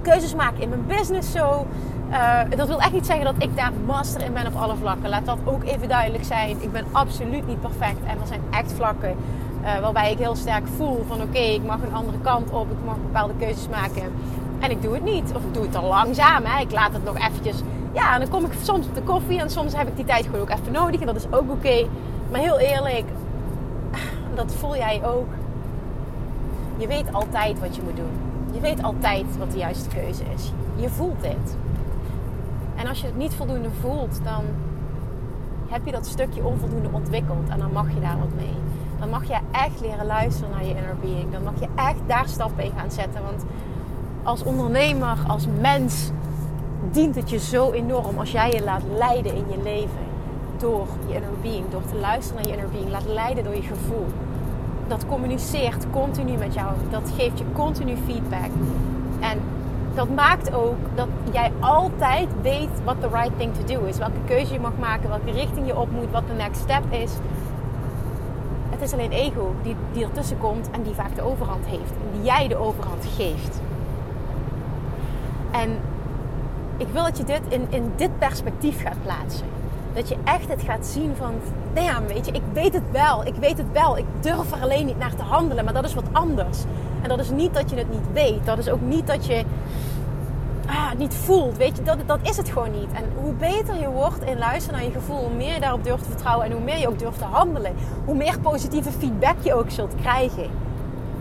keuzes 0.02 0.35
maken 0.35 0.62
in 0.62 0.68
mijn 0.68 0.87
business 0.87 1.33
zo. 1.33 1.66
Uh, 2.11 2.40
dat 2.56 2.68
wil 2.68 2.80
echt 2.80 2.92
niet 2.92 3.06
zeggen 3.06 3.25
dat 3.25 3.35
ik 3.38 3.56
daar 3.56 3.73
master 3.87 4.23
in 4.23 4.33
ben 4.33 4.47
op 4.47 4.54
alle 4.56 4.76
vlakken. 4.76 5.09
Laat 5.09 5.26
dat 5.26 5.38
ook 5.44 5.64
even 5.64 5.88
duidelijk 5.88 6.25
zijn. 6.25 6.56
Ik 6.61 6.73
ben 6.73 6.85
absoluut 6.92 7.47
niet 7.47 7.61
perfect. 7.61 7.99
En 8.06 8.21
er 8.21 8.26
zijn 8.26 8.40
echt 8.50 8.73
vlakken 8.73 9.16
uh, 9.64 9.78
waarbij 9.78 10.12
ik 10.12 10.18
heel 10.18 10.37
sterk 10.37 10.66
voel 10.76 11.04
van 11.09 11.23
oké, 11.23 11.38
ik 11.38 11.64
mag 11.64 11.83
een 11.83 11.94
andere 11.94 12.18
kant 12.23 12.50
op. 12.50 12.71
Ik 12.71 12.85
mag 12.85 12.97
bepaalde 12.97 13.35
keuzes 13.38 13.68
maken. 13.68 14.12
En 14.61 14.71
ik 14.71 14.83
doe 14.83 14.94
het 14.94 15.04
niet. 15.04 15.33
Of 15.35 15.44
ik 15.44 15.54
doe 15.54 15.62
het 15.62 15.75
al 15.75 15.88
langzaam. 15.88 16.44
Hè. 16.44 16.61
Ik 16.61 16.73
laat 16.73 16.92
het 16.92 17.04
nog 17.04 17.16
eventjes 17.16 17.62
ja, 17.94 18.14
en 18.14 18.21
dan 18.21 18.28
kom 18.28 18.44
ik 18.44 18.52
soms 18.62 18.87
op 18.87 18.94
de 18.94 19.02
koffie 19.02 19.40
en 19.40 19.50
soms 19.50 19.76
heb 19.76 19.88
ik 19.88 19.97
die 19.97 20.04
tijd 20.04 20.25
gewoon 20.25 20.40
ook 20.40 20.50
even 20.50 20.73
nodig. 20.73 21.00
En 21.00 21.06
dat 21.06 21.16
is 21.16 21.26
ook 21.30 21.50
oké. 21.50 21.87
Maar 22.30 22.40
heel 22.40 22.59
eerlijk, 22.59 23.04
dat 24.35 24.54
voel 24.54 24.76
jij 24.76 25.04
ook. 25.04 25.28
Je 26.76 26.87
weet 26.87 27.12
altijd 27.12 27.61
wat 27.61 27.76
je 27.76 27.83
moet 27.83 27.97
doen. 27.97 28.12
Je 28.52 28.61
weet 28.61 28.83
altijd 28.83 29.25
wat 29.38 29.50
de 29.50 29.59
juiste 29.59 29.88
keuze 29.88 30.23
is. 30.35 30.52
Je 30.76 30.88
voelt 30.88 31.21
dit. 31.21 31.56
En 32.75 32.87
als 32.87 33.00
je 33.00 33.06
het 33.06 33.16
niet 33.16 33.35
voldoende 33.35 33.71
voelt, 33.80 34.21
dan 34.25 34.44
heb 35.68 35.80
je 35.85 35.92
dat 35.92 36.06
stukje 36.06 36.44
onvoldoende 36.44 36.88
ontwikkeld. 36.92 37.49
En 37.49 37.59
dan 37.59 37.73
mag 37.73 37.88
je 37.94 38.00
daar 38.00 38.18
wat 38.18 38.35
mee. 38.37 38.54
Dan 38.98 39.10
mag 39.10 39.24
je 39.24 39.38
echt 39.50 39.80
leren 39.80 40.06
luisteren 40.06 40.50
naar 40.50 40.64
je 40.64 40.74
inner 40.74 40.96
being. 41.00 41.32
Dan 41.32 41.42
mag 41.42 41.60
je 41.60 41.68
echt 41.74 41.98
daar 42.06 42.28
stappen 42.28 42.64
in 42.64 42.72
gaan 42.76 42.90
zetten. 42.90 43.22
Want 43.22 43.44
als 44.22 44.42
ondernemer, 44.42 45.16
als 45.26 45.46
mens, 45.60 46.10
dient 46.90 47.14
het 47.14 47.30
je 47.30 47.38
zo 47.38 47.72
enorm 47.72 48.18
als 48.18 48.30
jij 48.30 48.50
je 48.50 48.62
laat 48.62 48.82
leiden 48.96 49.34
in 49.34 49.44
je 49.48 49.62
leven 49.62 50.04
door 50.58 50.86
je 51.06 51.14
inner 51.14 51.30
being, 51.42 51.70
door 51.70 51.82
te 51.90 51.96
luisteren 51.96 52.42
naar 52.42 52.50
je 52.50 52.56
inner 52.56 52.70
being, 52.70 52.90
laat 52.90 53.06
leiden 53.06 53.44
door 53.44 53.54
je 53.54 53.62
gevoel. 53.62 54.06
Dat 54.86 55.06
communiceert 55.06 55.86
continu 55.90 56.36
met 56.36 56.54
jou, 56.54 56.72
dat 56.90 57.12
geeft 57.16 57.38
je 57.38 57.44
continu 57.52 57.96
feedback. 58.06 58.50
En 59.20 59.40
dat 59.94 60.08
maakt 60.14 60.54
ook 60.54 60.76
dat 60.94 61.08
jij 61.32 61.52
altijd 61.60 62.28
weet 62.42 62.84
wat 62.84 63.00
the 63.00 63.08
right 63.08 63.38
thing 63.38 63.54
to 63.54 63.74
do 63.74 63.84
is. 63.84 63.98
Welke 63.98 64.24
keuze 64.26 64.52
je 64.52 64.60
mag 64.60 64.72
maken, 64.78 65.08
welke 65.08 65.30
richting 65.30 65.66
je 65.66 65.78
op 65.78 65.90
moet, 65.90 66.10
wat 66.10 66.26
de 66.26 66.32
next 66.32 66.60
step 66.60 66.82
is. 66.90 67.12
Is 68.84 68.92
alleen 68.92 69.12
ego 69.12 69.54
die, 69.62 69.76
die 69.92 70.04
ertussen 70.04 70.38
komt 70.38 70.70
en 70.70 70.82
die 70.82 70.94
vaak 70.94 71.14
de 71.14 71.22
overhand 71.22 71.66
heeft. 71.66 71.90
En 71.90 72.12
die 72.12 72.22
jij 72.22 72.48
de 72.48 72.56
overhand 72.56 73.04
geeft. 73.16 73.60
En 75.50 75.70
ik 76.76 76.86
wil 76.92 77.02
dat 77.02 77.16
je 77.18 77.24
dit 77.24 77.40
in, 77.48 77.66
in 77.68 77.92
dit 77.96 78.18
perspectief 78.18 78.82
gaat 78.82 79.02
plaatsen. 79.02 79.46
Dat 79.92 80.08
je 80.08 80.16
echt 80.24 80.48
het 80.48 80.62
gaat 80.62 80.86
zien 80.86 81.12
van, 81.16 81.34
nou 81.74 81.86
ja, 81.86 82.02
weet 82.02 82.26
je, 82.26 82.32
ik 82.32 82.42
weet 82.52 82.72
het 82.72 82.90
wel, 82.90 83.26
ik 83.26 83.34
weet 83.34 83.58
het 83.58 83.72
wel. 83.72 83.98
Ik 83.98 84.06
durf 84.20 84.52
er 84.52 84.62
alleen 84.62 84.86
niet 84.86 84.98
naar 84.98 85.14
te 85.14 85.22
handelen, 85.22 85.64
maar 85.64 85.74
dat 85.74 85.84
is 85.84 85.94
wat 85.94 86.08
anders. 86.12 86.58
En 87.02 87.08
dat 87.08 87.18
is 87.18 87.30
niet 87.30 87.54
dat 87.54 87.70
je 87.70 87.76
het 87.76 87.90
niet 87.90 88.12
weet. 88.12 88.46
Dat 88.46 88.58
is 88.58 88.68
ook 88.68 88.80
niet 88.80 89.06
dat 89.06 89.26
je 89.26 89.44
ah, 90.66 90.92
niet 90.99 91.14
voelt. 91.14 91.56
Weet 91.56 91.76
je, 91.76 91.83
dat, 91.83 91.99
dat 92.06 92.18
is 92.23 92.37
het 92.37 92.49
gewoon 92.49 92.71
niet. 92.71 92.92
En 92.92 93.04
hoe 93.23 93.33
beter 93.33 93.80
je 93.80 93.88
wordt 93.88 94.25
in 94.25 94.38
luisteren 94.38 94.78
naar 94.78 94.88
je 94.88 94.94
gevoel, 94.94 95.18
hoe 95.18 95.37
meer 95.37 95.54
je 95.54 95.61
daarop 95.61 95.85
durft 95.85 96.02
te 96.02 96.11
vertrouwen 96.11 96.47
en 96.47 96.52
hoe 96.52 96.62
meer 96.62 96.78
je 96.78 96.88
ook 96.88 96.99
durft 96.99 97.18
te 97.18 97.25
handelen, 97.25 97.75
hoe 98.04 98.14
meer 98.14 98.40
positieve 98.40 98.90
feedback 98.90 99.37
je 99.42 99.54
ook 99.54 99.71
zult 99.71 99.94
krijgen. 100.00 100.50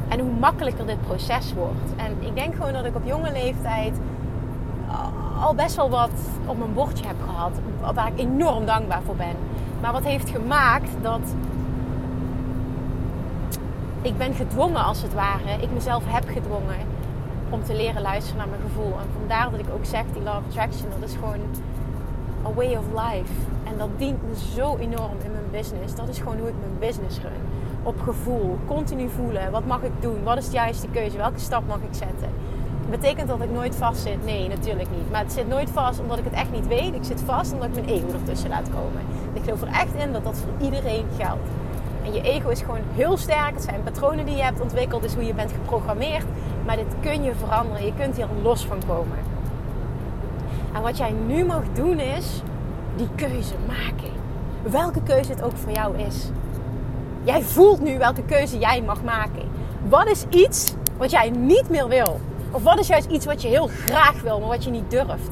En 0.08 0.20
hoe 0.20 0.32
makkelijker 0.40 0.86
dit 0.86 1.02
proces 1.02 1.54
wordt. 1.54 1.96
En 1.96 2.28
ik 2.28 2.36
denk 2.36 2.56
gewoon 2.56 2.74
dat 2.74 2.86
ik 2.86 2.96
op 2.96 3.06
jonge 3.06 3.32
leeftijd 3.32 3.94
al 5.44 5.56
best 5.56 5.76
wel 5.76 5.90
wat 5.90 6.12
op 6.46 6.58
mijn 6.58 6.74
bordje 6.74 7.08
heb 7.08 7.16
gehad. 7.26 7.52
Waar 7.94 8.08
ik 8.08 8.20
enorm 8.20 8.66
dankbaar 8.66 9.02
voor 9.06 9.16
ben. 9.16 9.36
Maar 9.82 9.92
wat 9.92 10.04
heeft 10.04 10.30
gemaakt 10.30 10.90
dat 11.02 11.22
ik 14.02 14.18
ben 14.18 14.34
gedwongen 14.34 14.84
als 14.84 15.02
het 15.02 15.14
ware. 15.14 15.62
Ik 15.62 15.72
mezelf 15.74 16.04
heb 16.06 16.24
gedwongen 16.28 16.93
om 17.54 17.64
te 17.64 17.76
leren 17.76 18.02
luisteren 18.02 18.38
naar 18.38 18.48
mijn 18.48 18.62
gevoel. 18.62 18.92
En 19.00 19.08
vandaar 19.18 19.52
dat 19.52 19.60
ik 19.60 19.66
ook 19.74 19.86
zeg, 19.86 20.04
die 20.14 20.22
Love 20.22 20.42
Attraction, 20.48 20.90
dat 21.00 21.10
is 21.10 21.16
gewoon 21.16 21.42
a 22.46 22.54
way 22.54 22.76
of 22.76 22.86
life. 22.88 23.34
En 23.64 23.78
dat 23.78 23.90
dient 23.98 24.22
me 24.28 24.36
zo 24.56 24.78
enorm 24.78 25.18
in 25.24 25.32
mijn 25.32 25.50
business. 25.52 25.96
Dat 25.96 26.10
is 26.10 26.18
gewoon 26.18 26.38
hoe 26.38 26.48
ik 26.48 26.56
mijn 26.60 26.80
business 26.80 27.20
run. 27.20 27.42
Op 27.84 28.02
gevoel, 28.02 28.58
continu 28.66 29.10
voelen. 29.10 29.52
Wat 29.52 29.66
mag 29.66 29.82
ik 29.82 29.92
doen? 30.00 30.24
Wat 30.24 30.38
is 30.38 30.46
de 30.46 30.52
juiste 30.52 30.88
keuze? 30.88 31.18
Welke 31.18 31.40
stap 31.40 31.68
mag 31.68 31.78
ik 31.78 31.94
zetten? 31.94 32.30
Betekent 32.90 33.28
dat 33.28 33.42
ik 33.42 33.52
nooit 33.52 33.76
vast 33.76 34.02
zit? 34.02 34.26
Nee, 34.26 34.48
natuurlijk 34.48 34.90
niet. 34.90 35.12
Maar 35.12 35.22
het 35.22 35.32
zit 35.32 35.48
nooit 35.48 35.70
vast 35.70 36.00
omdat 36.00 36.18
ik 36.18 36.24
het 36.24 36.34
echt 36.34 36.52
niet 36.52 36.68
weet. 36.68 36.94
Ik 36.94 37.04
zit 37.04 37.22
vast 37.22 37.54
omdat 37.54 37.68
ik 37.68 37.74
mijn 37.76 37.88
ego 37.88 38.08
ertussen 38.14 38.50
laat 38.50 38.70
komen. 38.70 39.02
ik 39.34 39.44
geloof 39.44 39.62
er 39.62 39.68
echt 39.68 39.94
in 39.94 40.12
dat 40.12 40.24
dat 40.24 40.38
voor 40.38 40.66
iedereen 40.66 41.06
geldt. 41.18 41.50
En 42.04 42.14
je 42.14 42.22
ego 42.22 42.50
is 42.50 42.62
gewoon 42.62 42.82
heel 42.96 43.18
sterk. 43.18 43.54
Het 43.54 43.64
zijn 43.64 43.84
patronen 43.84 44.26
die 44.26 44.36
je 44.36 44.42
hebt 44.42 44.62
ontwikkeld, 44.62 45.02
dus 45.02 45.14
hoe 45.14 45.26
je 45.26 45.34
bent 45.34 45.52
geprogrammeerd. 45.52 46.26
Maar 46.66 46.76
dit 46.76 46.96
kun 47.02 47.24
je 47.24 47.36
veranderen. 47.36 47.86
Je 47.86 47.94
kunt 47.94 48.16
hier 48.16 48.28
los 48.42 48.66
van 48.66 48.82
komen. 48.88 49.18
En 50.74 50.82
wat 50.82 50.98
jij 50.98 51.12
nu 51.28 51.46
mag 51.46 51.64
doen 51.74 52.00
is 52.00 52.42
die 52.96 53.10
keuze 53.16 53.54
maken. 53.68 54.12
Welke 54.62 55.04
keuze 55.04 55.32
het 55.32 55.42
ook 55.42 55.58
voor 55.58 55.72
jou 55.72 55.98
is. 55.98 56.30
Jij 57.24 57.42
voelt 57.42 57.82
nu 57.82 57.98
welke 57.98 58.24
keuze 58.24 58.58
jij 58.58 58.82
mag 58.82 59.04
maken. 59.04 59.50
Wat 59.90 60.08
is 60.08 60.26
iets 60.30 60.74
wat 60.98 61.12
jij 61.12 61.30
niet 61.30 61.70
meer 61.70 61.88
wil? 61.88 62.20
Of 62.52 62.64
wat 62.64 62.80
is 62.80 62.88
juist 62.88 63.10
iets 63.10 63.26
wat 63.26 63.42
je 63.42 63.48
heel 63.48 63.68
graag 63.68 64.22
wil, 64.22 64.40
maar 64.40 64.50
wat 64.50 64.64
je 64.64 64.72
niet 64.72 64.92
durft? 64.92 65.30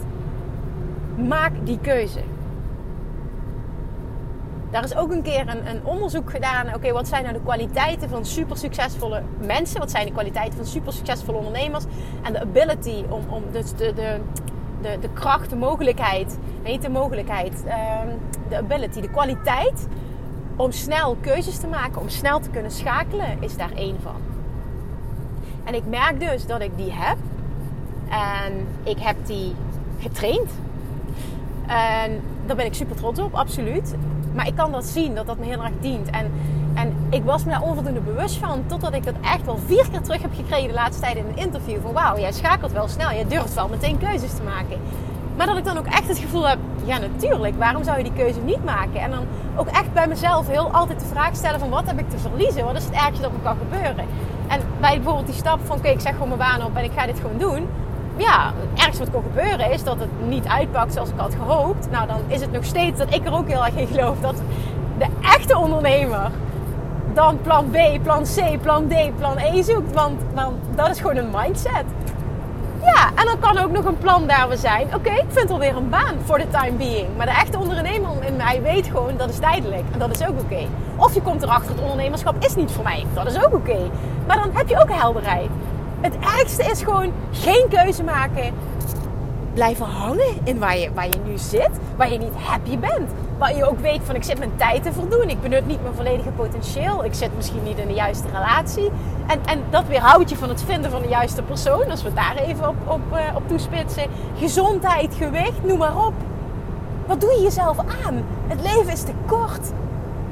Maak 1.15 1.51
die 1.63 1.79
keuze. 1.81 2.19
Daar 4.72 4.84
is 4.84 4.96
ook 4.96 5.12
een 5.12 5.22
keer 5.22 5.48
een, 5.48 5.68
een 5.68 5.86
onderzoek 5.86 6.30
gedaan. 6.30 6.74
Oké, 6.74 6.92
wat 6.92 7.08
zijn 7.08 7.24
nou 7.24 7.36
de 7.36 7.42
kwaliteiten 7.42 8.10
van 8.10 8.25
super 8.25 8.58
succesvolle 8.58 9.24
mensen? 9.46 9.80
Wat 9.80 9.92
zijn 9.92 10.06
de 10.06 10.12
kwaliteiten 10.12 10.58
van 10.58 10.66
super 10.66 10.94
succesvolle 10.94 11.38
ondernemers? 11.38 11.84
En 12.24 12.34
de 12.34 12.42
ability 12.42 13.04
om, 13.10 13.24
om 13.30 13.44
dus 13.51 13.72
de, 13.72 13.94
de, 13.94 14.20
de, 14.82 14.98
de 15.00 15.10
kracht, 15.13 15.50
de 15.50 15.56
mogelijkheid, 15.56 16.38
niet 16.63 16.82
de 16.82 16.90
mogelijkheid, 16.90 17.63
ehm, 17.66 18.08
de 18.50 18.58
ability, 18.58 19.01
de 19.01 19.10
kwaliteit 19.10 19.88
om 20.56 20.72
snel 20.72 21.18
keuzes 21.22 21.58
te 21.58 21.68
maken, 21.68 22.01
om 22.01 22.10
snel 22.10 22.40
te 22.40 22.50
kunnen 22.50 22.72
schakelen, 22.72 23.38
is 23.40 23.58
daar 23.58 23.72
één 23.75 23.98
van. 24.01 24.22
En 25.63 25.74
ik 25.74 25.86
merk 25.86 26.20
dus 26.20 26.46
dat 26.46 26.62
ik 26.62 26.72
die 26.78 26.92
heb. 26.92 27.18
En 28.10 28.68
ik 28.84 29.00
heb 29.00 29.16
die 29.25 29.56
getraind. 30.00 30.51
En 31.68 32.22
daar 32.46 32.56
ben 32.56 32.66
ik 32.66 32.74
super 32.74 32.96
trots 32.96 33.20
op, 33.20 33.34
absoluut. 33.34 33.96
Maar 34.33 34.47
ik 34.47 34.55
kan 34.55 34.71
dat 34.71 34.85
zien, 34.85 35.15
dat 35.15 35.27
dat 35.27 35.38
me 35.38 35.45
heel 35.45 35.63
erg 35.63 35.73
dient. 35.79 36.09
En, 36.09 36.31
en 36.73 36.95
ik 37.09 37.23
was 37.23 37.43
me 37.43 37.51
daar 37.51 37.61
onvoldoende 37.61 38.00
bewust 38.00 38.38
van. 38.38 38.63
Totdat 38.67 38.93
ik 38.93 39.03
dat 39.03 39.15
echt 39.21 39.45
wel 39.45 39.57
vier 39.65 39.89
keer 39.91 40.01
terug 40.01 40.21
heb 40.21 40.31
gekregen 40.35 40.67
de 40.67 40.73
laatste 40.73 41.01
tijd 41.01 41.15
in 41.15 41.25
een 41.25 41.38
interview. 41.38 41.81
Van 41.81 41.93
wauw, 41.93 42.17
jij 42.19 42.31
schakelt 42.31 42.71
wel 42.71 42.88
snel. 42.88 43.11
Jij 43.11 43.27
durft 43.27 43.53
wel 43.53 43.67
meteen 43.67 43.97
keuzes 43.97 44.33
te 44.33 44.43
maken. 44.43 44.77
Maar 45.38 45.47
dat 45.47 45.57
ik 45.57 45.65
dan 45.65 45.77
ook 45.77 45.85
echt 45.85 46.07
het 46.07 46.17
gevoel 46.17 46.47
heb, 46.47 46.57
ja 46.83 46.97
natuurlijk, 46.97 47.57
waarom 47.57 47.83
zou 47.83 47.97
je 47.97 48.03
die 48.03 48.13
keuze 48.13 48.39
niet 48.39 48.65
maken? 48.65 49.01
En 49.01 49.11
dan 49.11 49.25
ook 49.55 49.67
echt 49.67 49.93
bij 49.93 50.07
mezelf 50.07 50.47
heel 50.47 50.71
altijd 50.71 51.00
de 51.00 51.05
vraag 51.05 51.35
stellen 51.35 51.59
van 51.59 51.69
wat 51.69 51.85
heb 51.85 52.00
ik 52.00 52.09
te 52.09 52.17
verliezen? 52.17 52.65
Wat 52.65 52.75
is 52.75 52.83
het 52.83 52.93
ergste 52.93 53.21
dat 53.21 53.31
me 53.31 53.38
kan 53.43 53.57
gebeuren? 53.57 54.05
En 54.47 54.59
bij 54.79 54.95
bijvoorbeeld 54.95 55.25
die 55.25 55.35
stap 55.35 55.59
van 55.63 55.77
oké, 55.77 55.88
ik 55.88 56.00
zeg 56.00 56.11
gewoon 56.11 56.27
mijn 56.27 56.39
baan 56.39 56.65
op 56.65 56.75
en 56.75 56.83
ik 56.83 56.91
ga 56.95 57.05
dit 57.05 57.19
gewoon 57.19 57.38
doen. 57.38 57.67
Ja, 58.22 58.54
het 58.74 58.98
wat 58.98 59.12
kon 59.12 59.24
gebeuren 59.24 59.72
is 59.72 59.84
dat 59.84 60.00
het 60.00 60.10
niet 60.28 60.48
uitpakt 60.48 60.94
zoals 60.94 61.10
ik 61.10 61.18
had 61.18 61.36
gehoopt. 61.36 61.90
Nou, 61.92 62.08
dan 62.08 62.20
is 62.28 62.42
het 62.42 62.51
nog 62.51 62.66
steeds 62.66 62.98
dat 63.00 63.13
ik 63.13 63.25
er 63.25 63.34
ook 63.34 63.48
heel 63.48 63.66
erg 63.66 63.75
in 63.75 63.88
geloof 63.88 64.20
dat 64.20 64.36
de 64.98 65.08
echte 65.22 65.58
ondernemer 65.58 66.32
dan 67.13 67.42
plan 67.42 67.70
B, 67.70 68.04
plan 68.04 68.24
C, 68.24 68.62
plan 68.62 68.88
D, 68.88 69.18
plan 69.18 69.38
E 69.38 69.63
zoekt. 69.63 69.94
Want, 69.94 70.22
want 70.34 70.56
dat 70.75 70.90
is 70.90 71.00
gewoon 71.00 71.16
een 71.16 71.30
mindset. 71.34 71.86
Ja, 72.82 73.10
en 73.16 73.25
dan 73.25 73.40
kan 73.40 73.58
ook 73.58 73.72
nog 73.72 73.86
een 73.86 73.98
plan 73.98 74.28
daar 74.28 74.50
we 74.50 74.58
zijn. 74.58 74.96
Oké, 74.96 75.10
ik 75.10 75.25
vind 75.30 75.50
alweer 75.50 75.75
een 75.75 75.90
baan 75.90 76.16
voor 76.25 76.38
de 76.38 76.50
time 76.50 76.72
being. 76.72 77.08
Maar 77.18 77.25
de 77.25 77.32
echte 77.32 77.60
ondernemer 77.60 78.10
in 78.25 78.36
mij 78.36 78.62
weet 78.62 78.88
gewoon 78.88 79.18
dat 79.18 79.30
is 79.30 79.40
tijdelijk. 79.40 79.84
En 79.92 80.00
dat 80.00 80.12
is 80.12 80.28
ook 80.28 80.40
oké. 80.40 80.68
Of 80.96 81.13
je 81.13 81.22
komt 81.22 81.42
erachter, 81.44 81.72
het 81.72 81.82
ondernemerschap 81.82 82.36
is 82.40 82.56
niet 82.56 82.72
voor 82.72 82.84
mij. 82.84 83.06
Dat 83.13 83.25
is 83.25 83.46
ook 83.46 83.54
oké. 83.54 83.90
Maar 84.28 84.38
dan 84.38 84.50
heb 84.54 84.68
je 84.68 84.82
ook 84.82 84.92
helderheid. 84.92 85.50
Het 86.01 86.15
ergste 86.39 86.63
is 86.63 86.81
gewoon 86.84 87.12
geen 87.31 87.65
keuze 87.70 88.03
maken. 88.03 88.53
Blijven 89.53 89.86
hangen 89.86 90.38
in 90.43 90.60
waar 90.60 90.77
je, 90.77 90.93
waar 90.93 91.05
je 91.05 91.20
nu 91.25 91.38
zit. 91.38 91.70
Waar 91.96 92.12
je 92.12 92.17
niet 92.17 92.36
happy 92.36 92.77
bent. 92.77 93.12
Waar 93.38 93.55
je 93.55 93.70
ook 93.70 93.79
weet 93.79 94.01
van 94.03 94.15
ik 94.15 94.24
zit 94.24 94.38
mijn 94.38 94.55
tijd 94.55 94.84
te 94.84 94.93
voldoen. 94.93 95.29
Ik 95.29 95.41
benut 95.41 95.67
niet 95.67 95.81
mijn 95.81 95.96
volledige 95.96 96.29
potentieel. 96.29 97.05
Ik 97.05 97.13
zit 97.13 97.36
misschien 97.36 97.63
niet 97.63 97.77
in 97.77 97.88
de 97.88 97.93
juiste 97.93 98.27
relatie. 98.27 98.91
En, 99.27 99.39
en 99.46 99.63
dat 99.70 99.88
weerhoudt 99.88 100.29
je 100.29 100.36
van 100.36 100.50
het 100.50 100.63
vinden 100.63 100.91
van 100.91 101.01
de 101.01 101.08
juiste 101.08 101.41
persoon. 101.41 101.89
Als 101.89 102.03
we 102.03 102.13
daar 102.13 102.36
even 102.36 102.67
op, 102.67 102.75
op, 102.86 103.01
uh, 103.13 103.36
op 103.36 103.48
toespitsen. 103.48 104.10
Gezondheid, 104.38 105.13
gewicht, 105.15 105.63
noem 105.63 105.77
maar 105.77 106.05
op. 106.05 106.13
Wat 107.05 107.22
doe 107.22 107.31
je 107.31 107.41
jezelf 107.41 107.77
aan? 107.77 108.24
Het 108.48 108.62
leven 108.62 108.93
is 108.93 109.01
te 109.01 109.13
kort. 109.25 109.72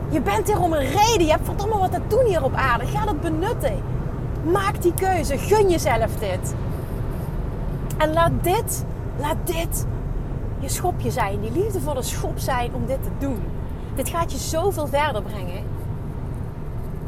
Je 0.09 0.21
bent 0.21 0.47
hier 0.47 0.61
om 0.61 0.73
een 0.73 0.87
reden. 0.87 1.25
Je 1.25 1.31
hebt 1.31 1.45
verdomme 1.45 1.77
wat 1.77 1.91
te 1.91 2.01
doen 2.07 2.25
hier 2.25 2.43
op 2.43 2.53
aarde. 2.55 2.85
Ga 2.85 3.05
dat 3.05 3.21
benutten. 3.21 3.97
Maak 4.43 4.81
die 4.81 4.93
keuze. 4.93 5.37
Gun 5.37 5.69
jezelf 5.69 6.15
dit. 6.15 6.55
En 7.97 8.13
laat 8.13 8.31
dit, 8.41 8.85
laat 9.19 9.37
dit 9.43 9.85
je 10.59 10.69
schopje 10.69 11.11
zijn. 11.11 11.41
Die 11.41 11.51
liefdevolle 11.51 12.01
schop 12.01 12.39
zijn 12.39 12.73
om 12.73 12.85
dit 12.85 13.03
te 13.03 13.09
doen. 13.19 13.39
Dit 13.95 14.09
gaat 14.09 14.31
je 14.31 14.37
zoveel 14.37 14.87
verder 14.87 15.21
brengen. 15.21 15.63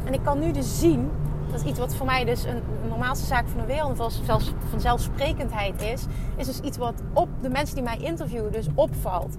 En 0.04 0.12
ik 0.12 0.20
kan 0.22 0.38
nu 0.38 0.52
dus 0.52 0.78
zien, 0.78 1.10
dat 1.50 1.60
is 1.60 1.66
iets 1.66 1.78
wat 1.78 1.94
voor 1.94 2.06
mij 2.06 2.24
dus 2.24 2.44
een, 2.44 2.62
normaalste 2.88 3.26
zaak 3.26 3.48
van 3.48 3.60
de 3.60 3.66
wereld, 3.66 4.00
of 4.00 4.12
zelfs 4.24 4.52
vanzelfsprekendheid 4.70 5.82
is, 5.82 6.04
is 6.36 6.46
dus 6.46 6.60
iets 6.60 6.76
wat 6.76 6.94
op 7.12 7.28
de 7.40 7.48
mensen 7.48 7.74
die 7.74 7.84
mij 7.84 7.98
interviewen 7.98 8.52
dus 8.52 8.66
opvalt. 8.74 9.36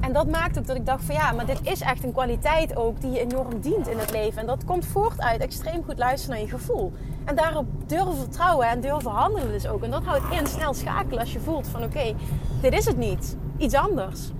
En 0.00 0.12
dat 0.12 0.30
maakt 0.30 0.58
ook 0.58 0.66
dat 0.66 0.76
ik 0.76 0.86
dacht 0.86 1.04
van 1.04 1.14
ja, 1.14 1.32
maar 1.32 1.46
dit 1.46 1.60
is 1.62 1.80
echt 1.80 2.04
een 2.04 2.12
kwaliteit 2.12 2.76
ook 2.76 3.00
die 3.00 3.10
je 3.10 3.20
enorm 3.20 3.60
dient 3.60 3.88
in 3.88 3.98
het 3.98 4.10
leven. 4.10 4.40
En 4.40 4.46
dat 4.46 4.64
komt 4.64 4.86
voort 4.86 5.20
uit 5.20 5.40
extreem 5.40 5.84
goed 5.84 5.98
luisteren 5.98 6.36
naar 6.36 6.44
je 6.44 6.50
gevoel. 6.52 6.92
En 7.24 7.34
daarop 7.34 7.66
durven 7.86 8.16
vertrouwen 8.16 8.66
en 8.68 8.80
durven 8.80 9.10
handelen 9.10 9.52
dus 9.52 9.68
ook. 9.68 9.82
En 9.82 9.90
dat 9.90 10.04
houdt 10.04 10.32
in 10.32 10.46
snel 10.46 10.74
schakelen 10.74 11.20
als 11.20 11.32
je 11.32 11.40
voelt 11.40 11.66
van 11.66 11.84
oké, 11.84 12.14
dit 12.60 12.72
is 12.72 12.84
het 12.84 12.96
niet. 12.96 13.36
Iets 13.56 13.74
anders. 13.74 14.30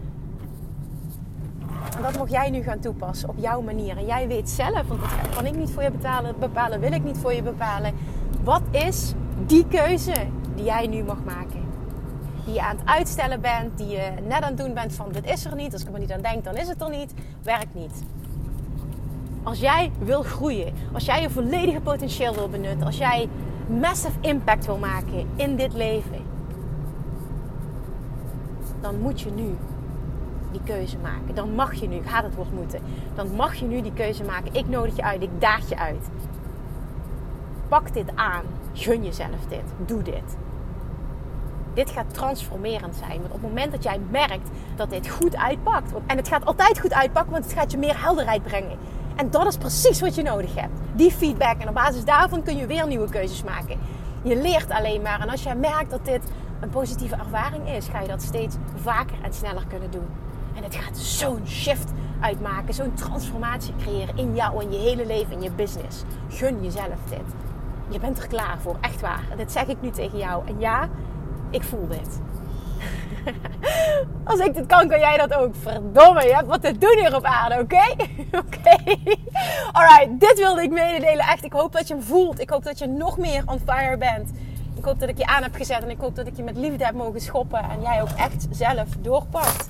En 1.96 2.02
dat 2.02 2.18
mag 2.18 2.30
jij 2.30 2.50
nu 2.50 2.62
gaan 2.62 2.78
toepassen 2.78 3.28
op 3.28 3.34
jouw 3.38 3.60
manier. 3.60 3.96
En 3.96 4.06
jij 4.06 4.28
weet 4.28 4.50
zelf, 4.50 4.88
want 4.88 5.00
dat 5.00 5.34
kan 5.34 5.46
ik 5.46 5.56
niet 5.56 5.70
voor 5.70 5.82
je 5.82 5.90
betalen, 5.90 6.34
bepalen, 6.38 6.80
wil 6.80 6.92
ik 6.92 7.04
niet 7.04 7.18
voor 7.18 7.32
je 7.32 7.42
bepalen. 7.42 7.94
Wat 8.44 8.62
is 8.70 9.14
die 9.46 9.66
keuze 9.66 10.14
die 10.54 10.64
jij 10.64 10.86
nu 10.86 11.04
mag 11.04 11.24
maken? 11.24 11.57
Die 12.48 12.56
je 12.56 12.62
aan 12.62 12.76
het 12.76 12.88
uitstellen 12.88 13.40
bent, 13.40 13.78
die 13.78 13.86
je 13.86 14.10
net 14.22 14.42
aan 14.42 14.48
het 14.48 14.56
doen 14.56 14.74
bent 14.74 14.92
van 14.92 15.12
dit 15.12 15.26
is 15.26 15.44
er 15.44 15.54
niet. 15.54 15.72
Als 15.72 15.82
ik 15.82 15.92
er 15.92 15.98
niet 15.98 16.12
aan 16.12 16.20
denk, 16.20 16.44
dan 16.44 16.56
is 16.56 16.68
het 16.68 16.80
er 16.80 16.90
niet. 16.90 17.14
Werkt 17.42 17.74
niet. 17.74 18.02
Als 19.42 19.60
jij 19.60 19.92
wil 19.98 20.22
groeien, 20.22 20.74
als 20.92 21.04
jij 21.04 21.20
je 21.20 21.30
volledige 21.30 21.80
potentieel 21.80 22.34
wil 22.34 22.48
benutten, 22.48 22.86
als 22.86 22.98
jij 22.98 23.28
massive 23.80 24.18
impact 24.20 24.66
wil 24.66 24.78
maken 24.78 25.28
in 25.36 25.56
dit 25.56 25.72
leven, 25.72 26.22
dan 28.80 29.00
moet 29.00 29.20
je 29.20 29.30
nu 29.30 29.56
die 30.52 30.62
keuze 30.64 30.98
maken. 30.98 31.34
Dan 31.34 31.54
mag 31.54 31.74
je 31.74 31.88
nu, 31.88 32.02
gaat 32.04 32.24
het 32.24 32.34
woord 32.34 32.52
moeten, 32.52 32.80
dan 33.14 33.34
mag 33.34 33.54
je 33.54 33.64
nu 33.64 33.82
die 33.82 33.92
keuze 33.92 34.24
maken. 34.24 34.54
Ik 34.54 34.68
nodig 34.68 34.96
je 34.96 35.02
uit, 35.02 35.22
ik 35.22 35.40
daag 35.40 35.68
je 35.68 35.78
uit. 35.78 36.08
Pak 37.68 37.92
dit 37.92 38.10
aan, 38.14 38.44
gun 38.72 39.04
jezelf 39.04 39.46
dit, 39.48 39.64
doe 39.86 40.02
dit. 40.02 40.36
Dit 41.78 41.90
gaat 41.90 42.14
transformerend 42.14 42.96
zijn. 42.96 43.20
Want 43.20 43.24
op 43.24 43.32
het 43.32 43.42
moment 43.42 43.72
dat 43.72 43.82
jij 43.82 44.00
merkt 44.10 44.48
dat 44.76 44.90
dit 44.90 45.08
goed 45.08 45.36
uitpakt, 45.36 45.92
en 46.06 46.16
het 46.16 46.28
gaat 46.28 46.44
altijd 46.44 46.80
goed 46.80 46.92
uitpakken, 46.92 47.32
want 47.32 47.44
het 47.44 47.52
gaat 47.52 47.70
je 47.70 47.78
meer 47.78 48.02
helderheid 48.02 48.42
brengen. 48.42 48.78
En 49.16 49.30
dat 49.30 49.46
is 49.46 49.56
precies 49.56 50.00
wat 50.00 50.14
je 50.14 50.22
nodig 50.22 50.54
hebt. 50.54 50.72
Die 50.94 51.12
feedback. 51.12 51.60
En 51.60 51.68
op 51.68 51.74
basis 51.74 52.04
daarvan 52.04 52.42
kun 52.42 52.56
je 52.56 52.66
weer 52.66 52.86
nieuwe 52.86 53.08
keuzes 53.08 53.42
maken. 53.42 53.78
Je 54.22 54.36
leert 54.36 54.70
alleen 54.70 55.02
maar. 55.02 55.20
En 55.20 55.28
als 55.28 55.42
jij 55.42 55.56
merkt 55.56 55.90
dat 55.90 56.04
dit 56.04 56.22
een 56.60 56.68
positieve 56.68 57.16
ervaring 57.16 57.68
is, 57.68 57.88
ga 57.88 58.00
je 58.00 58.08
dat 58.08 58.22
steeds 58.22 58.56
vaker 58.74 59.16
en 59.22 59.32
sneller 59.32 59.66
kunnen 59.68 59.90
doen. 59.90 60.06
En 60.54 60.62
het 60.62 60.74
gaat 60.74 60.98
zo'n 60.98 61.46
shift 61.46 61.92
uitmaken, 62.20 62.74
zo'n 62.74 62.94
transformatie 62.94 63.74
creëren 63.76 64.16
in 64.16 64.34
jou 64.34 64.62
en 64.62 64.72
je 64.72 64.78
hele 64.78 65.06
leven 65.06 65.32
en 65.32 65.42
je 65.42 65.50
business. 65.50 66.04
Gun 66.28 66.62
jezelf 66.62 66.98
dit. 67.08 67.34
Je 67.88 67.98
bent 67.98 68.18
er 68.18 68.28
klaar 68.28 68.58
voor, 68.60 68.76
echt 68.80 69.00
waar. 69.00 69.22
En 69.30 69.36
dit 69.36 69.52
zeg 69.52 69.66
ik 69.66 69.76
nu 69.80 69.90
tegen 69.90 70.18
jou. 70.18 70.46
En 70.46 70.58
ja, 70.58 70.88
ik 71.50 71.62
voel 71.62 71.88
dit. 71.88 72.20
Als 74.30 74.40
ik 74.40 74.54
dit 74.54 74.66
kan, 74.66 74.88
kan 74.88 74.98
jij 74.98 75.16
dat 75.16 75.34
ook. 75.34 75.54
Verdomme, 75.54 76.22
je 76.24 76.34
hebt 76.34 76.46
wat 76.46 76.62
te 76.62 76.78
doen 76.78 76.98
hier 76.98 77.16
op 77.16 77.24
aarde, 77.24 77.60
oké? 77.60 77.84
oké. 78.44 78.96
Alright, 79.72 80.20
dit 80.20 80.38
wilde 80.38 80.62
ik 80.62 80.70
mededelen. 80.70 81.26
Echt, 81.26 81.44
ik 81.44 81.52
hoop 81.52 81.72
dat 81.72 81.88
je 81.88 81.94
hem 81.94 82.02
voelt. 82.02 82.40
Ik 82.40 82.50
hoop 82.50 82.64
dat 82.64 82.78
je 82.78 82.86
nog 82.86 83.18
meer 83.18 83.42
on 83.46 83.60
fire 83.66 83.96
bent. 83.96 84.30
Ik 84.74 84.84
hoop 84.84 85.00
dat 85.00 85.08
ik 85.08 85.18
je 85.18 85.26
aan 85.26 85.42
heb 85.42 85.54
gezet 85.54 85.82
en 85.82 85.90
ik 85.90 86.00
hoop 86.00 86.16
dat 86.16 86.26
ik 86.26 86.36
je 86.36 86.42
met 86.42 86.56
liefde 86.56 86.84
heb 86.84 86.94
mogen 86.94 87.20
schoppen 87.20 87.58
en 87.70 87.80
jij 87.82 88.02
ook 88.02 88.08
echt 88.16 88.46
zelf 88.50 88.88
doorpakt. 89.00 89.68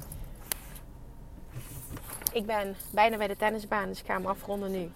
Ik 2.33 2.47
ben 2.47 2.77
bijna 2.91 3.17
bij 3.17 3.27
de 3.27 3.37
tennisbaan, 3.37 3.89
dus 3.89 4.01
ik 4.01 4.07
ga 4.07 4.15
hem 4.15 4.27
afronden 4.27 4.71
nu. 4.71 4.91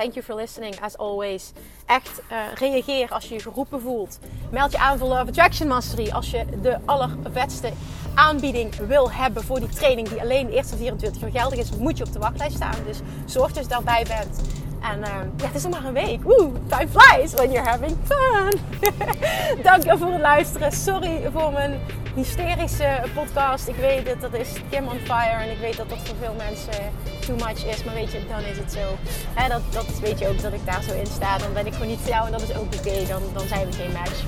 Thank 0.00 0.14
you 0.14 0.22
for 0.22 0.34
listening, 0.34 0.80
as 0.80 0.96
always. 0.96 1.52
Echt 1.86 2.22
uh, 2.32 2.38
reageer 2.54 3.10
als 3.10 3.28
je 3.28 3.34
je 3.34 3.40
geroepen 3.40 3.80
voelt. 3.80 4.18
Meld 4.50 4.72
je 4.72 4.78
aan 4.78 4.98
voor 4.98 5.08
Love 5.08 5.26
Attraction 5.26 5.68
Mastery 5.68 6.10
als 6.10 6.30
je 6.30 6.44
de 6.62 6.78
allervetste 6.84 7.72
aanbieding 8.14 8.74
wil 8.76 9.10
hebben 9.10 9.44
voor 9.44 9.60
die 9.60 9.68
training 9.68 10.08
die 10.08 10.20
alleen 10.20 10.46
de 10.46 10.52
eerste 10.52 10.76
24 10.76 11.22
uur 11.22 11.30
geldig 11.30 11.58
is. 11.58 11.70
Moet 11.70 11.98
je 11.98 12.04
op 12.04 12.12
de 12.12 12.18
wachtlijst 12.18 12.56
staan. 12.56 12.84
Dus 12.86 12.98
zorg 13.24 13.52
dus 13.52 13.68
daarbij 13.68 14.04
bent. 14.08 14.40
En 14.80 14.98
uh, 14.98 15.06
ja, 15.36 15.46
het 15.46 15.54
is 15.54 15.62
nog 15.62 15.72
maar 15.72 15.84
een 15.84 15.92
week. 15.92 16.22
Woe, 16.22 16.50
time 16.66 16.88
flies 16.88 17.32
when 17.32 17.52
you're 17.52 17.68
having 17.68 17.96
fun. 18.04 18.60
Dank 19.62 19.84
je 19.84 19.98
voor 19.98 20.12
het 20.12 20.20
luisteren. 20.20 20.72
Sorry 20.72 21.30
voor 21.32 21.52
mijn 21.52 21.80
hysterische 22.14 23.02
podcast. 23.14 23.68
Ik 23.68 23.74
weet 23.74 24.06
dat 24.06 24.20
dat 24.20 24.34
is 24.34 24.48
Kim 24.70 24.86
on 24.86 24.98
fire. 24.98 25.42
En 25.42 25.50
ik 25.50 25.58
weet 25.58 25.76
dat 25.76 25.88
dat 25.88 25.98
voor 25.98 26.16
veel 26.20 26.34
mensen 26.36 26.92
too 27.26 27.36
much 27.36 27.64
is. 27.66 27.84
Maar 27.84 27.94
weet 27.94 28.12
je, 28.12 28.20
dan 28.28 28.40
is 28.40 28.58
het 28.58 28.72
zo. 28.72 28.96
En 29.34 29.48
dat, 29.48 29.62
dat 29.70 29.98
weet 30.00 30.18
je 30.18 30.28
ook 30.28 30.42
dat 30.42 30.52
ik 30.52 30.66
daar 30.66 30.82
zo 30.82 30.92
in 30.92 31.06
sta. 31.06 31.38
Dan 31.38 31.52
ben 31.52 31.66
ik 31.66 31.72
gewoon 31.72 31.88
niet 31.88 32.00
voor 32.00 32.10
jou 32.10 32.26
en 32.26 32.32
dat 32.32 32.42
is 32.42 32.54
ook 32.56 32.74
oké. 32.74 33.06
Dan, 33.08 33.22
dan 33.32 33.46
zijn 33.46 33.66
we 33.66 33.72
geen 33.72 33.92
match. 33.92 34.22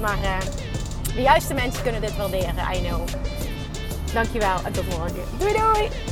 Maar 0.00 0.18
uh, 0.22 0.38
de 1.14 1.22
juiste 1.22 1.54
mensen 1.54 1.82
kunnen 1.82 2.00
dit 2.00 2.16
waarderen. 2.16 2.54
I 2.74 2.80
know. 2.80 3.00
Dankjewel 4.12 4.56
en 4.64 4.72
tot 4.72 4.98
morgen. 4.98 5.24
Doei 5.38 5.52
doei! 5.52 6.11